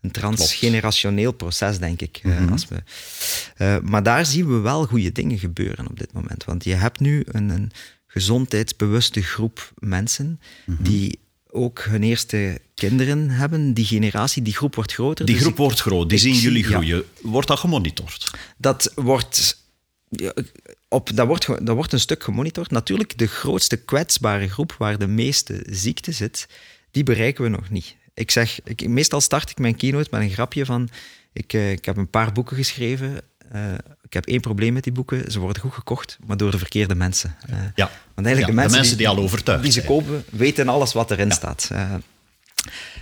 een 0.00 0.10
transgenerationeel 0.10 1.32
proces, 1.32 1.78
denk 1.78 2.00
ik. 2.00 2.20
eh, 2.22 2.50
als 2.50 2.66
we, 2.68 3.80
maar 3.84 4.02
daar 4.02 4.26
zien 4.26 4.46
we 4.48 4.58
wel 4.58 4.84
goede 4.86 5.12
dingen 5.12 5.38
gebeuren 5.38 5.86
op 5.86 5.98
dit 5.98 6.12
moment. 6.12 6.44
Want 6.44 6.64
je 6.64 6.74
hebt 6.74 7.00
nu 7.00 7.22
een, 7.26 7.48
een 7.48 7.70
gezondheidsbewuste 8.06 9.22
groep 9.22 9.72
mensen 9.78 10.40
die 10.66 11.18
ook 11.50 11.84
hun 11.84 12.02
eerste 12.02 12.60
kinderen 12.74 13.30
hebben. 13.30 13.74
Die 13.74 13.84
generatie, 13.84 14.42
die 14.42 14.54
groep 14.54 14.74
wordt 14.74 14.92
groter. 14.92 15.24
die 15.26 15.34
Dus 15.34 15.42
groep 15.44 15.54
ik- 15.56 15.60
wordt 15.60 15.80
groot, 15.80 16.08
die 16.08 16.18
zien 16.18 16.34
zie- 16.34 16.42
jullie 16.42 16.62
ja. 16.62 16.68
groeien. 16.68 17.04
Wordt 17.22 17.48
dat 17.48 17.58
gemonitord? 17.58 18.30
dat 18.56 18.92
wordt, 18.94 19.62
op, 20.88 21.10
dat, 21.16 21.26
wordt, 21.26 21.46
dat 21.66 21.74
wordt 21.74 21.92
een 21.92 22.00
stuk 22.00 22.22
gemonitord. 22.24 22.70
Natuurlijk, 22.70 23.18
de 23.18 23.26
grootste 23.26 23.76
kwetsbare 23.76 24.48
groep 24.48 24.74
waar 24.78 24.98
de 24.98 25.06
meeste 25.06 25.62
ziekte 25.70 26.12
zit, 26.12 26.46
die 26.90 27.02
bereiken 27.02 27.44
we 27.44 27.50
nog 27.50 27.70
niet. 27.70 27.96
Ik 28.14 28.30
zeg, 28.30 28.60
ik, 28.64 28.88
meestal 28.88 29.20
start 29.20 29.50
ik 29.50 29.58
mijn 29.58 29.76
keynote 29.76 30.08
met 30.10 30.20
een 30.20 30.30
grapje 30.30 30.64
van, 30.64 30.88
ik, 31.32 31.52
eh, 31.52 31.70
ik 31.72 31.84
heb 31.84 31.96
een 31.96 32.10
paar 32.10 32.32
boeken 32.32 32.56
geschreven. 32.56 33.20
eh, 33.52 33.74
ik 34.08 34.14
heb 34.14 34.26
één 34.26 34.40
probleem 34.40 34.72
met 34.72 34.84
die 34.84 34.92
boeken. 34.92 35.30
Ze 35.30 35.38
worden 35.38 35.62
goed 35.62 35.72
gekocht, 35.72 36.18
maar 36.26 36.36
door 36.36 36.50
de 36.50 36.58
verkeerde 36.58 36.94
mensen. 36.94 37.34
Eh, 37.48 37.58
Ja. 37.74 37.90
Want 38.14 38.26
eigenlijk 38.26 38.38
Ja, 38.38 38.46
de, 38.46 38.52
mensen 38.52 38.78
mensen 38.78 38.96
die 38.96 39.08
al 39.08 39.16
overtuigd 39.18 39.62
die 39.62 39.72
ze 39.72 39.80
zijn. 39.80 39.92
kopen, 39.92 40.24
weten 40.30 40.68
alles 40.68 40.92
wat 40.92 41.10
erin 41.10 41.30
staat. 41.32 41.68
Eh, 41.72 41.94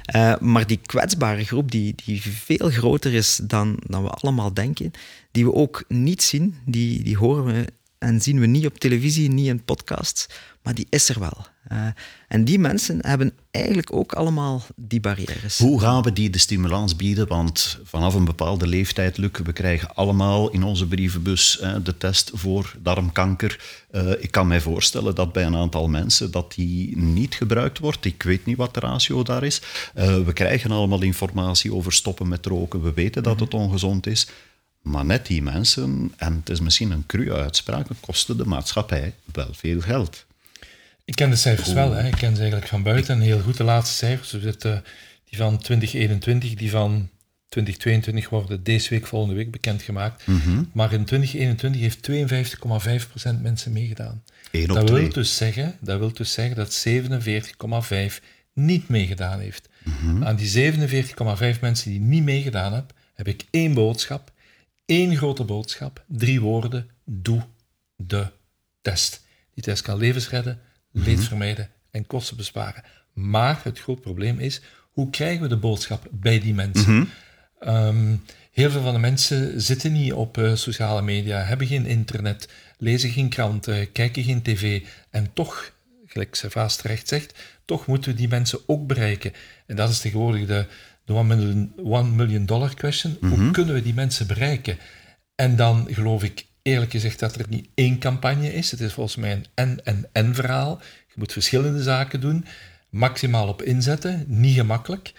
eh, 0.04 0.38
maar 0.40 0.66
die 0.66 0.80
kwetsbare 0.86 1.44
groep, 1.44 1.70
die, 1.70 1.94
die 2.04 2.22
veel 2.22 2.70
groter 2.70 3.14
is 3.14 3.40
dan, 3.42 3.80
dan 3.86 4.02
we 4.02 4.08
allemaal 4.08 4.54
denken, 4.54 4.90
die 5.30 5.44
we 5.44 5.52
ook 5.54 5.84
niet 5.88 6.22
zien, 6.22 6.56
die, 6.64 7.02
die 7.02 7.16
horen 7.16 7.44
we 7.44 7.64
en 7.98 8.20
zien 8.20 8.40
we 8.40 8.46
niet 8.46 8.66
op 8.66 8.78
televisie, 8.78 9.30
niet 9.30 9.46
in 9.46 9.64
podcasts, 9.64 10.26
maar 10.62 10.74
die 10.74 10.86
is 10.90 11.08
er 11.08 11.20
wel. 11.20 11.46
Eh, 11.68 11.86
en 12.28 12.44
die 12.44 12.58
mensen 12.58 13.06
hebben 13.06 13.32
eigenlijk 13.50 13.92
ook 13.92 14.12
allemaal 14.12 14.62
die 14.76 15.00
barrières. 15.00 15.58
Hoe 15.58 15.80
gaan 15.80 16.02
we 16.02 16.12
die 16.12 16.30
de 16.30 16.38
stimulans 16.38 16.96
bieden? 16.96 17.28
Want 17.28 17.78
vanaf 17.84 18.14
een 18.14 18.24
bepaalde 18.24 18.66
leeftijd, 18.66 19.16
Luc, 19.16 19.30
we 19.44 19.52
krijgen 19.52 19.94
allemaal 19.94 20.50
in 20.50 20.62
onze 20.62 20.86
brievenbus 20.86 21.58
eh, 21.58 21.74
de 21.82 21.96
test 21.96 22.30
voor 22.34 22.74
darmkanker. 22.82 23.84
Eh, 23.90 24.10
ik 24.18 24.30
kan 24.30 24.46
mij 24.46 24.60
voorstellen 24.60 25.14
dat 25.14 25.32
bij 25.32 25.44
een 25.44 25.56
aantal 25.56 25.88
mensen 25.88 26.30
dat 26.30 26.54
die 26.54 26.96
niet 26.96 27.34
gebruikt 27.34 27.78
wordt. 27.78 28.04
Ik 28.04 28.22
weet 28.22 28.46
niet 28.46 28.56
wat 28.56 28.74
de 28.74 28.80
ratio 28.80 29.22
daar 29.22 29.44
is. 29.44 29.62
We 29.94 30.32
krijgen 30.32 30.70
allemaal 30.70 31.02
informatie 31.02 31.74
over 31.74 31.92
stoppen 31.92 32.28
met 32.28 32.46
roken. 32.46 32.82
We 32.82 32.92
weten 32.92 33.22
dat 33.22 33.40
het 33.40 33.54
ongezond 33.54 34.06
is. 34.06 34.28
Maar 34.86 35.04
net 35.04 35.26
die 35.26 35.42
mensen, 35.42 36.12
en 36.16 36.34
het 36.34 36.50
is 36.50 36.60
misschien 36.60 36.90
een 36.90 37.06
crue 37.06 37.32
uitspraak, 37.32 37.86
kosten 38.00 38.36
de 38.36 38.44
maatschappij 38.44 39.14
wel 39.32 39.48
veel 39.52 39.80
geld. 39.80 40.26
Ik 41.04 41.14
ken 41.14 41.30
de 41.30 41.36
cijfers 41.36 41.72
wel, 41.72 41.92
hè. 41.92 42.06
ik 42.06 42.14
ken 42.14 42.32
ze 42.32 42.40
eigenlijk 42.40 42.66
van 42.70 42.82
buiten 42.82 43.20
heel 43.20 43.40
goed. 43.40 43.56
De 43.56 43.64
laatste 43.64 43.96
cijfers, 43.96 44.30
zitten, 44.40 44.84
die 45.24 45.38
van 45.38 45.58
2021, 45.58 46.54
die 46.54 46.70
van 46.70 47.08
2022 47.48 48.28
worden 48.28 48.62
deze 48.62 48.88
week, 48.88 49.06
volgende 49.06 49.34
week 49.34 49.50
bekendgemaakt. 49.50 50.24
Maar 50.72 50.92
in 50.92 51.04
2021 51.04 51.80
heeft 51.80 52.10
52,5% 53.36 53.40
mensen 53.42 53.72
meegedaan. 53.72 54.22
Dat, 54.66 54.90
wil 54.90 55.08
dus 55.08 55.36
zeggen, 55.36 55.76
dat 55.80 55.98
wil 55.98 56.12
dus 56.12 56.32
zeggen 56.32 56.56
dat 56.56 56.86
47,5 56.88 58.24
niet 58.52 58.88
meegedaan 58.88 59.40
heeft. 59.40 59.68
Aan 60.22 60.36
die 60.36 60.72
47,5 61.54 61.60
mensen 61.60 61.90
die 61.90 62.00
niet 62.00 62.22
meegedaan 62.22 62.72
hebben, 62.72 62.96
heb 63.14 63.28
ik 63.28 63.44
één 63.50 63.74
boodschap, 63.74 64.34
één 64.86 65.16
grote 65.16 65.44
boodschap, 65.44 66.04
drie 66.08 66.40
woorden, 66.40 66.90
doe 67.04 67.42
de 67.96 68.26
test. 68.80 69.24
Die 69.54 69.62
test 69.62 69.82
kan 69.82 69.98
levens 69.98 70.28
redden, 70.28 70.60
leed 70.90 71.24
vermijden 71.24 71.70
en 71.90 72.06
kosten 72.06 72.36
besparen. 72.36 72.82
Maar 73.12 73.60
het 73.62 73.78
groot 73.78 74.00
probleem 74.00 74.38
is, 74.38 74.60
hoe 74.92 75.10
krijgen 75.10 75.42
we 75.42 75.48
de 75.48 75.56
boodschap 75.56 76.06
bij 76.10 76.40
die 76.40 76.54
mensen? 76.54 77.08
Ehm, 77.58 78.16
heel 78.52 78.70
veel 78.70 78.82
van 78.82 78.92
de 78.92 78.98
mensen 78.98 79.60
zitten 79.60 79.92
niet 79.92 80.12
op 80.12 80.38
eh, 80.38 80.54
sociale 80.54 81.02
media, 81.02 81.42
hebben 81.42 81.66
geen 81.66 81.86
internet, 81.86 82.48
lezen 82.78 83.10
geen 83.10 83.28
kranten, 83.28 83.92
kijken 83.92 84.22
geen 84.22 84.42
tv. 84.42 84.82
En 85.10 85.32
toch, 85.32 85.72
gelijk 86.06 86.34
Servaas 86.34 86.76
terecht 86.76 87.08
zegt, 87.08 87.38
toch 87.64 87.86
moeten 87.86 88.10
we 88.10 88.16
die 88.16 88.28
mensen 88.28 88.58
ook 88.66 88.86
bereiken. 88.86 89.32
En 89.66 89.76
dat 89.76 89.90
is 89.90 90.00
tegenwoordig 90.00 90.46
de, 90.46 90.66
de 91.06 91.12
one, 91.12 91.34
million, 91.36 91.72
one 91.82 92.10
million 92.10 92.46
dollar 92.46 92.74
question. 92.74 93.16
Hoe 93.20 93.50
kunnen 93.50 93.74
we 93.74 93.82
die 93.82 93.94
mensen 93.94 94.26
bereiken? 94.26 94.78
En 95.34 95.56
dan 95.56 95.88
geloof 95.90 96.22
ik 96.22 96.46
eerlijk 96.62 96.90
gezegd 96.90 97.18
dat 97.18 97.36
er 97.36 97.46
niet 97.48 97.68
één 97.74 97.98
campagne 97.98 98.52
is. 98.54 98.70
Het 98.70 98.80
is 98.80 98.92
volgens 98.92 99.16
mij 99.16 99.32
een 99.32 99.46
en-en-en 99.54 100.34
verhaal. 100.34 100.80
Je 101.08 101.14
moet 101.14 101.32
verschillende 101.32 101.82
zaken 101.82 102.20
doen, 102.20 102.44
maximaal 102.90 103.48
op 103.48 103.62
inzetten, 103.62 104.24
niet 104.28 104.54
gemakkelijk. 104.54 105.12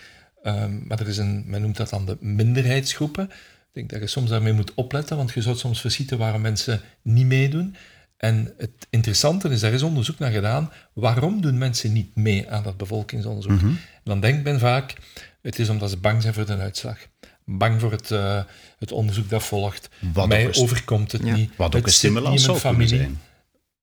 Ehm, 0.44 0.88
maar 0.88 1.00
er 1.00 1.08
is 1.08 1.18
een, 1.18 1.44
men 1.46 1.62
noemt 1.62 1.78
dat 1.78 1.90
dan 1.90 2.06
de 2.06 2.18
minderheidsgroepen. 2.20 3.24
Ik 3.24 3.74
denk 3.74 3.90
dat 3.90 4.00
je 4.00 4.08
soms 4.08 4.30
daarmee 4.30 4.54
moet 4.54 4.74
opletten, 4.74 5.18
want 5.18 5.34
je 5.34 5.42
zou 5.42 5.56
soms 5.56 5.82
verschieten 5.82 6.18
waarom 6.18 6.42
mensen 6.42 6.82
niet 7.02 7.26
meedoen. 7.26 7.76
En 8.18 8.54
het 8.58 8.88
interessante 8.90 9.50
is, 9.50 9.60
daar 9.60 9.74
is 9.74 9.82
onderzoek 9.82 10.20
naar 10.20 10.32
gedaan, 10.32 10.72
waarom 10.94 11.42
doen 11.42 11.58
mensen 11.58 11.94
niet 11.94 12.16
mee 12.16 12.50
aan 12.50 12.64
dat 12.64 12.78
bevolkingsonderzoek? 12.78 13.60
En 13.62 13.78
dan 14.04 14.20
denkt 14.20 14.44
men 14.44 14.60
vaak, 14.60 14.94
het 15.42 15.60
is 15.60 15.70
omdat 15.70 15.90
ze 15.90 15.98
bang 15.98 16.22
zijn 16.22 16.34
voor 16.34 16.46
de 16.46 16.58
uitslag. 16.58 16.98
Bang 17.46 17.80
voor 17.82 17.92
het, 17.92 18.12
eh, 18.12 18.44
het 18.80 18.92
onderzoek 18.92 19.30
dat 19.30 19.44
volgt. 19.44 19.90
Wat 20.14 20.28
Mij 20.28 20.56
overkomt 20.56 21.12
het 21.12 21.24
Ja. 21.24 21.36
niet. 21.36 21.56
Wat 21.56 21.68
ook 21.68 21.74
Het 21.74 21.86
een 21.86 21.92
stimulans 21.92 22.34
in 22.36 22.40
zou 22.40 22.52
mijn 22.52 22.62
kunnen 22.76 22.88
familie 22.88 23.06
zijn. 23.06 23.22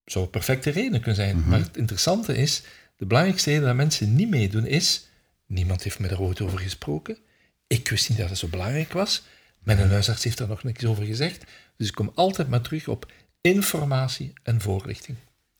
zou 0.05 0.25
een 0.25 0.31
perfecte 0.31 0.71
reden 0.71 1.01
kunnen 1.01 1.15
zijn. 1.15 1.45
Maar 1.49 1.59
het 1.59 1.77
interessante 1.77 2.37
is, 2.37 2.63
de 2.97 3.07
belangrijkste 3.07 3.51
reden 3.51 3.65
dat 3.67 3.75
mensen 3.77 4.15
niet 4.15 4.29
meedoen 4.31 4.67
is, 4.67 5.07
niemand 5.47 5.83
heeft 5.83 5.99
met 5.99 6.11
er 6.11 6.21
ooit 6.21 6.41
over 6.41 6.59
gesproken. 6.59 7.17
Ik 7.67 7.89
wist 7.89 8.09
niet 8.09 8.19
dat 8.19 8.29
het 8.29 8.39
zo 8.39 8.49
belangrijk 8.49 8.93
was. 8.93 9.23
Mijn 9.63 9.79
huisarts 9.91 10.25
heeft 10.25 10.39
daar 10.39 10.49
nog 10.49 10.63
niks 10.65 10.85
over 10.85 11.05
gezegd. 11.05 11.45
Dus 11.77 11.89
ik 11.89 11.95
kom 11.95 12.13
altijd 12.15 12.49
maar 12.49 12.61
terug 12.61 12.89
op 12.89 13.13
informatie 13.49 14.33
en 14.43 14.61
voorlichting. 14.61 15.17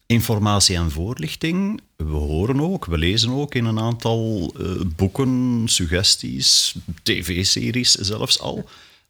informatie 0.07 0.77
en 0.77 0.91
voorlichting. 0.91 1.81
We 1.97 2.05
horen 2.05 2.61
ook, 2.61 2.85
we 2.87 2.99
lezen 2.99 3.31
ook 3.31 3.55
in 3.55 3.65
een 3.65 3.79
aantal 3.79 4.53
eh, 4.59 4.67
boeken, 4.97 5.63
suggesties, 5.65 6.75
tv-series 7.03 7.91
zelfs 7.91 8.41
al. 8.41 8.69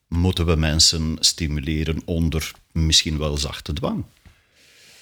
Moeten 0.09 0.47
we 0.47 0.57
mensen 0.57 1.17
stimuleren 1.21 2.03
onder 2.05 2.51
misschien 2.73 3.19
wel 3.19 3.37
zachte 3.37 3.73
dwang? 3.73 4.05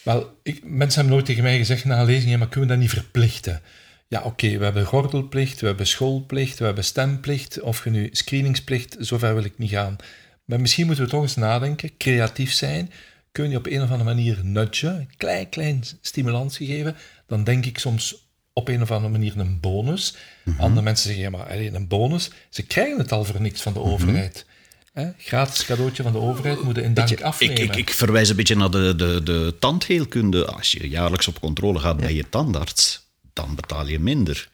Wel, 0.03 0.39
ik, 0.43 0.65
mensen 0.65 0.95
hebben 0.95 1.13
nooit 1.13 1.27
tegen 1.27 1.43
mij 1.43 1.59
gezegd 1.59 1.85
na 1.85 2.01
een 2.01 2.07
lezing, 2.07 2.31
ja, 2.31 2.39
maar 2.39 2.49
kunnen 2.49 2.69
we 2.69 2.75
dat 2.75 2.83
niet 2.83 2.93
verplichten? 2.93 3.63
Ja, 4.09 4.23
oké, 4.23 4.59
we 4.59 4.65
hebben 4.65 4.87
gordelplicht, 4.87 5.61
we 5.61 5.67
hebben 5.67 5.87
schoolplicht, 5.87 6.59
we 6.59 6.65
hebben 6.65 6.85
stemplicht, 6.85 7.61
of 7.61 7.85
je 7.85 7.91
nu 7.91 8.09
screeningsplicht, 8.13 8.97
zover 8.99 9.35
wil 9.35 9.45
ik 9.45 9.59
niet 9.59 9.71
gaan. 9.71 9.97
Maar 10.45 10.61
misschien 10.61 10.87
moeten 10.87 11.05
we 11.05 11.11
toch 11.11 11.23
eens 11.23 11.37
nadenken, 11.37 11.97
creatief 11.97 12.53
zijn. 12.53 12.91
Kun 13.33 13.51
je 13.51 13.57
op 13.57 13.67
een 13.67 13.83
of 13.83 13.91
andere 13.91 14.15
manier 14.15 14.41
nudgen, 14.43 14.95
een 14.95 15.11
klein, 15.17 15.49
klein 15.49 15.85
stimulantie 16.01 16.67
geven, 16.67 16.97
dan 17.27 17.45
denk 17.45 17.65
ik 17.67 17.79
soms 17.79 18.31
op 18.53 18.69
een 18.69 18.83
of 18.83 18.91
andere 18.91 19.13
manier 19.13 19.39
een 19.39 19.61
bonus. 19.61 20.17
Andere 20.59 20.83
mensen 20.83 21.07
zeggen, 21.07 21.25
ja, 21.25 21.31
maar 21.31 21.51
een 21.51 21.89
bonus, 21.89 22.31
ze 22.51 22.63
krijgen 22.63 22.99
het 22.99 23.13
al 23.13 23.25
voor 23.25 23.41
niks 23.41 23.63
van 23.63 23.73
de 23.73 23.81
overheid. 23.81 24.47
Hè? 24.93 25.11
Gratis 25.19 25.65
cadeautje 25.65 26.03
van 26.03 26.13
de 26.13 26.19
overheid 26.19 26.63
moeten 26.63 26.85
in 26.85 26.95
dank 26.95 27.23
afnemen. 27.23 27.57
Ik, 27.57 27.63
ik, 27.63 27.77
ik, 27.77 27.91
verwijs 27.91 28.29
een 28.29 28.37
beetje 28.37 28.57
naar 28.57 28.71
de, 28.71 28.95
de, 28.97 29.23
de 29.23 29.57
tandheelkunde. 29.59 30.47
Als 30.47 30.73
je 30.73 30.89
jaarlijks 30.89 31.29
op 31.29 31.41
controle 31.41 31.79
gaat 31.79 31.97
bij 31.97 32.15
je 32.15 32.29
tandarts, 32.29 33.07
dan 33.33 33.55
betaal 33.55 33.87
je 33.87 33.99
minder. 33.99 34.51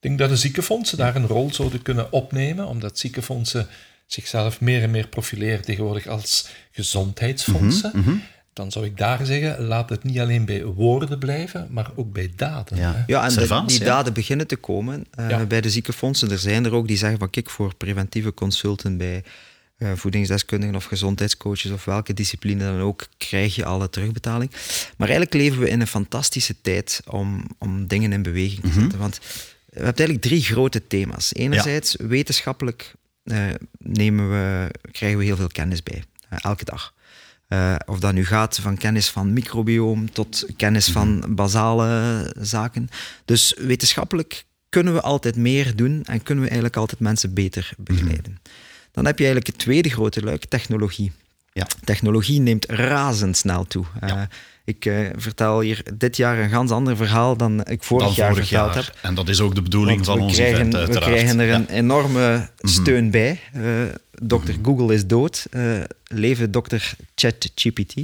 Ik 0.00 0.08
denk 0.08 0.18
dat 0.18 0.28
de 0.28 0.36
ziekenfondsen 0.36 0.98
daar 0.98 1.16
een 1.16 1.26
rol 1.26 1.52
zouden 1.52 1.82
kunnen 1.82 2.12
opnemen, 2.12 2.66
omdat 2.66 2.98
ziekenfondsen 2.98 3.68
zichzelf 4.12 4.60
meer 4.60 4.82
en 4.82 4.90
meer 4.90 5.08
profileren 5.08 5.64
tegenwoordig 5.64 6.06
als 6.06 6.48
gezondheidsfondsen. 6.70 7.90
Mhm, 7.94 8.10
mhm. 8.10 8.18
Dan 8.52 8.70
zou 8.70 8.84
ik 8.84 8.96
daar 8.96 9.26
zeggen, 9.26 9.64
laat 9.64 9.90
het 9.90 10.04
niet 10.04 10.18
alleen 10.18 10.44
bij 10.44 10.64
woorden 10.64 11.18
blijven, 11.18 11.68
maar 11.70 11.90
ook 11.94 12.12
bij 12.12 12.32
daden. 12.36 12.78
Ja. 12.78 12.94
hè. 12.94 13.02
Ja, 13.06 13.28
en 13.28 13.66
die 13.66 13.78
ja. 13.78 13.84
daden 13.84 14.12
beginnen 14.12 14.46
te 14.46 14.56
komen 14.56 15.04
eh, 15.10 15.30
Ja. 15.30 15.44
bij 15.44 15.60
de 15.60 15.70
ziekenfondsen. 15.70 16.30
Er 16.30 16.38
zijn 16.38 16.64
er 16.64 16.72
ook 16.72 16.88
die 16.88 16.96
zeggen 16.96 17.18
van 17.18 17.30
kijk, 17.30 17.50
voor 17.50 17.74
preventieve 17.74 18.34
consulten 18.34 18.96
bij 18.96 19.22
eh, 19.76 19.92
voedingsdeskundigen 19.94 20.74
of 20.74 20.84
gezondheidscoaches 20.84 21.70
of 21.70 21.84
welke 21.84 22.14
discipline 22.14 22.64
dan 22.64 22.80
ook, 22.80 23.06
krijg 23.16 23.54
je 23.54 23.64
alle 23.64 23.90
terugbetaling. 23.90 24.50
Maar 24.96 25.08
eigenlijk 25.08 25.36
leven 25.42 25.60
we 25.60 25.68
in 25.68 25.80
een 25.80 25.86
fantastische 25.86 26.54
tijd 26.60 27.02
om, 27.06 27.44
om 27.58 27.86
dingen 27.86 28.12
in 28.12 28.22
beweging 28.22 28.60
te 28.60 28.72
zetten. 28.72 28.98
Want 28.98 29.18
we 29.18 29.84
hebben 29.84 30.06
eigenlijk 30.06 30.20
drie 30.20 30.42
grote 30.42 30.86
thema's. 30.86 31.34
Enerzijds, 31.34 31.96
wetenschappelijk 31.98 32.94
nemen 33.78 34.30
we, 34.30 34.70
krijgen 34.92 35.18
we 35.18 35.24
heel 35.24 35.36
veel 35.36 35.46
kennis 35.46 35.82
bij, 35.82 36.04
eh, 36.28 36.38
elke 36.40 36.64
dag. 36.64 36.94
Eh, 37.48 37.74
of 37.86 38.00
dat 38.00 38.12
nu 38.12 38.24
gaat 38.24 38.58
van 38.58 38.76
kennis 38.76 39.08
van 39.08 39.32
microbioom 39.32 40.12
tot 40.12 40.46
kennis 40.56 40.88
van 40.88 41.24
basale 41.28 42.34
zaken. 42.38 42.88
Dus 43.24 43.54
wetenschappelijk 43.58 44.44
kunnen 44.68 44.94
we 44.94 45.00
altijd 45.00 45.36
meer 45.36 45.76
doen 45.76 46.04
en 46.04 46.22
kunnen 46.22 46.44
we 46.44 46.50
eigenlijk 46.50 46.76
altijd 46.80 47.00
mensen 47.00 47.34
beter 47.34 47.72
begeleiden. 47.78 48.38
Dan 48.92 49.04
heb 49.04 49.18
je 49.18 49.24
eigenlijk 49.24 49.46
het 49.46 49.64
tweede 49.64 49.90
grote 49.90 50.22
luik, 50.22 50.44
technologie. 50.44 51.12
Ja. 51.60 51.66
Technologie 51.84 52.40
neemt 52.40 52.66
razendsnel 52.66 53.64
toe. 53.64 53.84
Eh, 54.00 54.08
Ja. 54.08 54.28
ik 54.64 54.84
eh, 54.86 54.94
vertel 55.16 55.60
hier 55.60 55.82
dit 55.94 56.16
jaar 56.16 56.38
een 56.38 56.48
ganz 56.50 56.70
ander 56.70 56.96
verhaal 56.96 57.36
dan 57.36 57.64
ik 57.64 57.82
vorig 57.82 58.06
Dan 58.06 58.14
jaar 58.16 58.30
vorig 58.30 58.46
verteld 58.48 58.74
jaar. 58.74 58.84
heb. 58.84 58.94
En 59.02 59.14
dat 59.14 59.28
is 59.28 59.40
ook 59.40 59.54
de 59.54 59.62
bedoeling 59.62 60.04
van 60.04 60.16
we 60.16 60.22
ons 60.22 60.34
krijgen, 60.34 60.54
event, 60.56 60.72
we 60.72 60.78
uiteraard. 60.78 61.04
krijgen 61.12 61.38
er 61.40 61.46
Ja. 61.46 61.54
een 61.54 61.68
enorme 61.68 62.48
steun 62.58 63.10
bij. 63.10 63.40
Eh 63.52 63.62
Dr. 64.22 64.34
Mhm. 64.36 64.64
Google 64.64 64.94
is 64.94 65.06
dood. 65.06 65.46
eh 65.50 65.62
leven 66.04 66.50
Dr. 66.50 66.76
ChatGPT. 67.14 67.94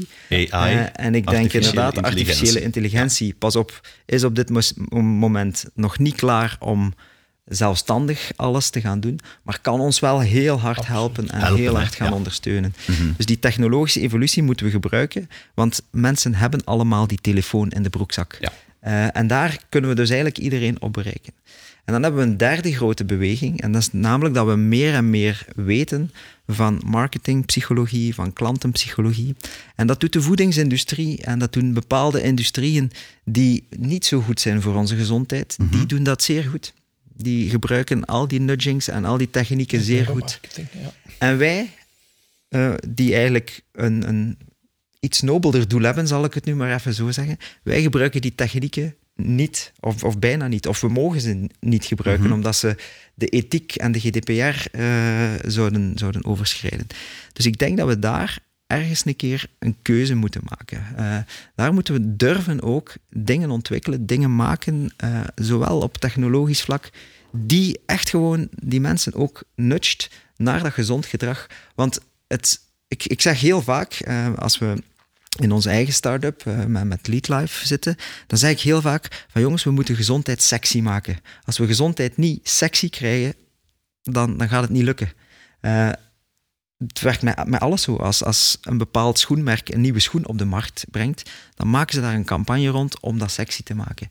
AI, 0.50 0.88
en 0.92 1.14
ik 1.14 1.26
denk 1.26 1.52
inderdaad, 1.52 2.02
artificiële 2.02 2.60
intelligentie. 2.62 3.34
pas 3.38 3.56
op, 3.56 3.80
is 4.06 4.24
op 4.24 4.34
dit 4.36 4.50
moment 5.00 5.64
nog 5.74 5.98
niet 5.98 6.14
klaar 6.14 6.56
om 6.60 6.94
zelfstandig 7.48 8.30
alles 8.36 8.70
te 8.70 8.80
gaan 8.80 9.00
doen, 9.00 9.20
maar 9.42 9.58
kan 9.60 9.80
ons 9.80 10.00
wel 10.00 10.20
heel 10.20 10.60
hard 10.60 10.86
helpen 10.86 11.28
en 11.30 11.38
Helpen, 11.40 11.56
heel 11.58 11.74
hard 11.76 11.94
gaan 11.94 12.08
Ja. 12.08 12.14
ondersteunen. 12.14 12.74
Mhm. 12.86 13.12
Dus 13.16 13.26
die 13.26 13.38
technologische 13.38 14.00
evolutie 14.00 14.42
moeten 14.42 14.66
we 14.66 14.72
gebruiken, 14.72 15.28
want 15.54 15.82
mensen 15.90 16.34
hebben 16.34 16.64
allemaal 16.64 17.06
die 17.06 17.20
telefoon 17.20 17.70
in 17.70 17.82
de 17.82 17.90
broekzak. 17.90 18.36
Ja. 18.40 18.52
Eh, 18.80 19.16
en 19.16 19.26
daar 19.26 19.58
kunnen 19.68 19.90
we 19.90 19.96
dus 19.96 20.08
eigenlijk 20.08 20.38
iedereen 20.38 20.80
op 20.82 20.92
bereiken. 20.92 21.32
En 21.84 21.92
dan 21.92 22.02
hebben 22.02 22.20
we 22.20 22.26
een 22.30 22.36
derde 22.36 22.72
grote 22.74 23.04
beweging, 23.04 23.60
en 23.60 23.72
dat 23.72 23.82
is 23.82 23.92
namelijk 23.92 24.34
dat 24.34 24.46
we 24.46 24.54
meer 24.56 24.94
en 24.94 25.10
meer 25.10 25.46
weten 25.56 26.10
van 26.46 26.82
marketingpsychologie, 26.86 28.14
van 28.14 28.32
klantenpsychologie. 28.32 29.34
En 29.76 29.86
dat 29.86 30.00
doet 30.00 30.12
de 30.12 30.22
voedingsindustrie 30.22 31.22
en 31.22 31.38
dat 31.38 31.52
doen 31.52 31.72
bepaalde 31.72 32.22
industrieën 32.22 32.90
die 33.24 33.66
niet 33.78 34.04
zo 34.04 34.20
goed 34.20 34.40
zijn 34.40 34.62
voor 34.62 34.74
onze 34.74 34.96
gezondheid, 34.96 35.56
die 35.70 35.86
doen 35.86 36.02
dat 36.02 36.22
zeer 36.22 36.44
goed. 36.44 36.72
Die 37.16 37.50
gebruiken 37.50 38.04
al 38.04 38.28
die 38.28 38.40
nudgings 38.40 38.88
en 38.88 39.04
al 39.04 39.16
die 39.16 39.30
technieken 39.30 39.80
zeer 39.80 40.06
goed. 40.06 40.40
Ja. 40.54 40.92
En 41.18 41.38
wij, 41.38 41.70
eh, 42.48 42.74
die 42.88 43.14
eigenlijk 43.14 43.62
een, 43.72 44.08
een 44.08 44.38
iets 45.00 45.20
nobelder 45.20 45.68
doel 45.68 45.82
hebben, 45.82 46.06
zal 46.06 46.24
ik 46.24 46.34
het 46.34 46.44
nu 46.44 46.54
maar 46.54 46.74
even 46.74 46.94
zo 46.94 47.10
zeggen, 47.10 47.38
wij 47.62 47.82
gebruiken 47.82 48.20
die 48.20 48.34
technieken 48.34 48.94
niet, 49.14 49.72
of, 49.80 50.04
of 50.04 50.18
bijna 50.18 50.48
niet, 50.48 50.66
of 50.66 50.80
we 50.80 50.88
mogen 50.88 51.20
ze 51.20 51.48
niet 51.60 51.84
gebruiken, 51.84 52.32
omdat 52.32 52.56
ze 52.56 52.76
de 53.14 53.26
ethiek 53.26 53.74
en 53.74 53.92
de 53.92 54.00
GDPR 54.00 54.76
eh, 54.78 55.32
zouden, 55.44 55.92
zouden 55.98 56.24
overschrijden. 56.24 56.86
Dus 57.32 57.46
ik 57.46 57.58
denk 57.58 57.76
dat 57.76 57.88
we 57.88 57.98
daar 57.98 58.38
ergens 58.66 59.04
een 59.04 59.16
keer 59.16 59.50
een 59.58 59.76
keuze 59.82 60.14
moeten 60.14 60.40
maken. 60.44 60.84
Eh, 60.96 61.18
daar 61.54 61.72
moeten 61.72 61.94
we 61.94 62.16
durven 62.16 62.62
ook 62.62 62.94
dingen 63.10 63.50
ontwikkelen, 63.50 64.06
dingen 64.06 64.36
maken, 64.36 64.92
eh, 64.96 65.20
zowel 65.34 65.80
op 65.80 65.96
technologisch 65.98 66.62
vlak, 66.62 66.90
die 67.32 67.80
echt 67.86 68.08
gewoon 68.08 68.48
die 68.50 68.80
mensen 68.80 69.14
ook 69.14 69.42
nudgt 69.54 70.10
naar 70.36 70.62
dat 70.62 70.72
gezond 70.72 71.06
gedrag. 71.06 71.46
Want 71.74 72.00
het, 72.26 72.60
ik, 72.88 73.04
ik 73.04 73.20
zeg 73.20 73.40
heel 73.40 73.62
vaak, 73.62 73.92
eh, 73.92 74.34
als 74.34 74.58
we 74.58 74.82
in 75.38 75.52
onze 75.52 75.70
eigen 75.70 75.94
start-up 75.94 76.44
met, 76.66 76.84
met 76.84 77.08
Leadlife 77.08 77.66
zitten, 77.66 77.96
dan 78.26 78.38
zeg 78.38 78.50
ik 78.50 78.60
heel 78.60 78.80
vaak 78.80 79.26
van 79.28 79.40
jongens, 79.40 79.64
we 79.64 79.70
moeten 79.70 79.96
gezondheid 79.96 80.42
sexy 80.42 80.80
maken. 80.80 81.18
Als 81.44 81.58
we 81.58 81.66
gezondheid 81.66 82.16
niet 82.16 82.48
sexy 82.48 82.90
krijgen, 82.90 83.34
dan, 84.02 84.36
dan 84.36 84.48
gaat 84.48 84.62
het 84.62 84.70
niet 84.70 84.82
lukken. 84.82 85.12
Eh, 85.60 85.90
het 86.78 87.00
werkt 87.00 87.22
met, 87.22 87.46
met 87.46 87.60
alles 87.60 87.82
zo. 87.82 87.96
Als, 87.96 88.24
als 88.24 88.58
een 88.62 88.78
bepaald 88.78 89.18
schoenmerk 89.18 89.68
een 89.68 89.80
nieuwe 89.80 90.00
schoen 90.00 90.26
op 90.26 90.38
de 90.38 90.44
markt 90.44 90.84
brengt, 90.90 91.30
dan 91.54 91.70
maken 91.70 91.94
ze 91.94 92.00
daar 92.00 92.14
een 92.14 92.24
campagne 92.24 92.68
rond 92.68 93.00
om 93.00 93.18
dat 93.18 93.30
sexy 93.30 93.62
te 93.62 93.74
maken. 93.74 94.08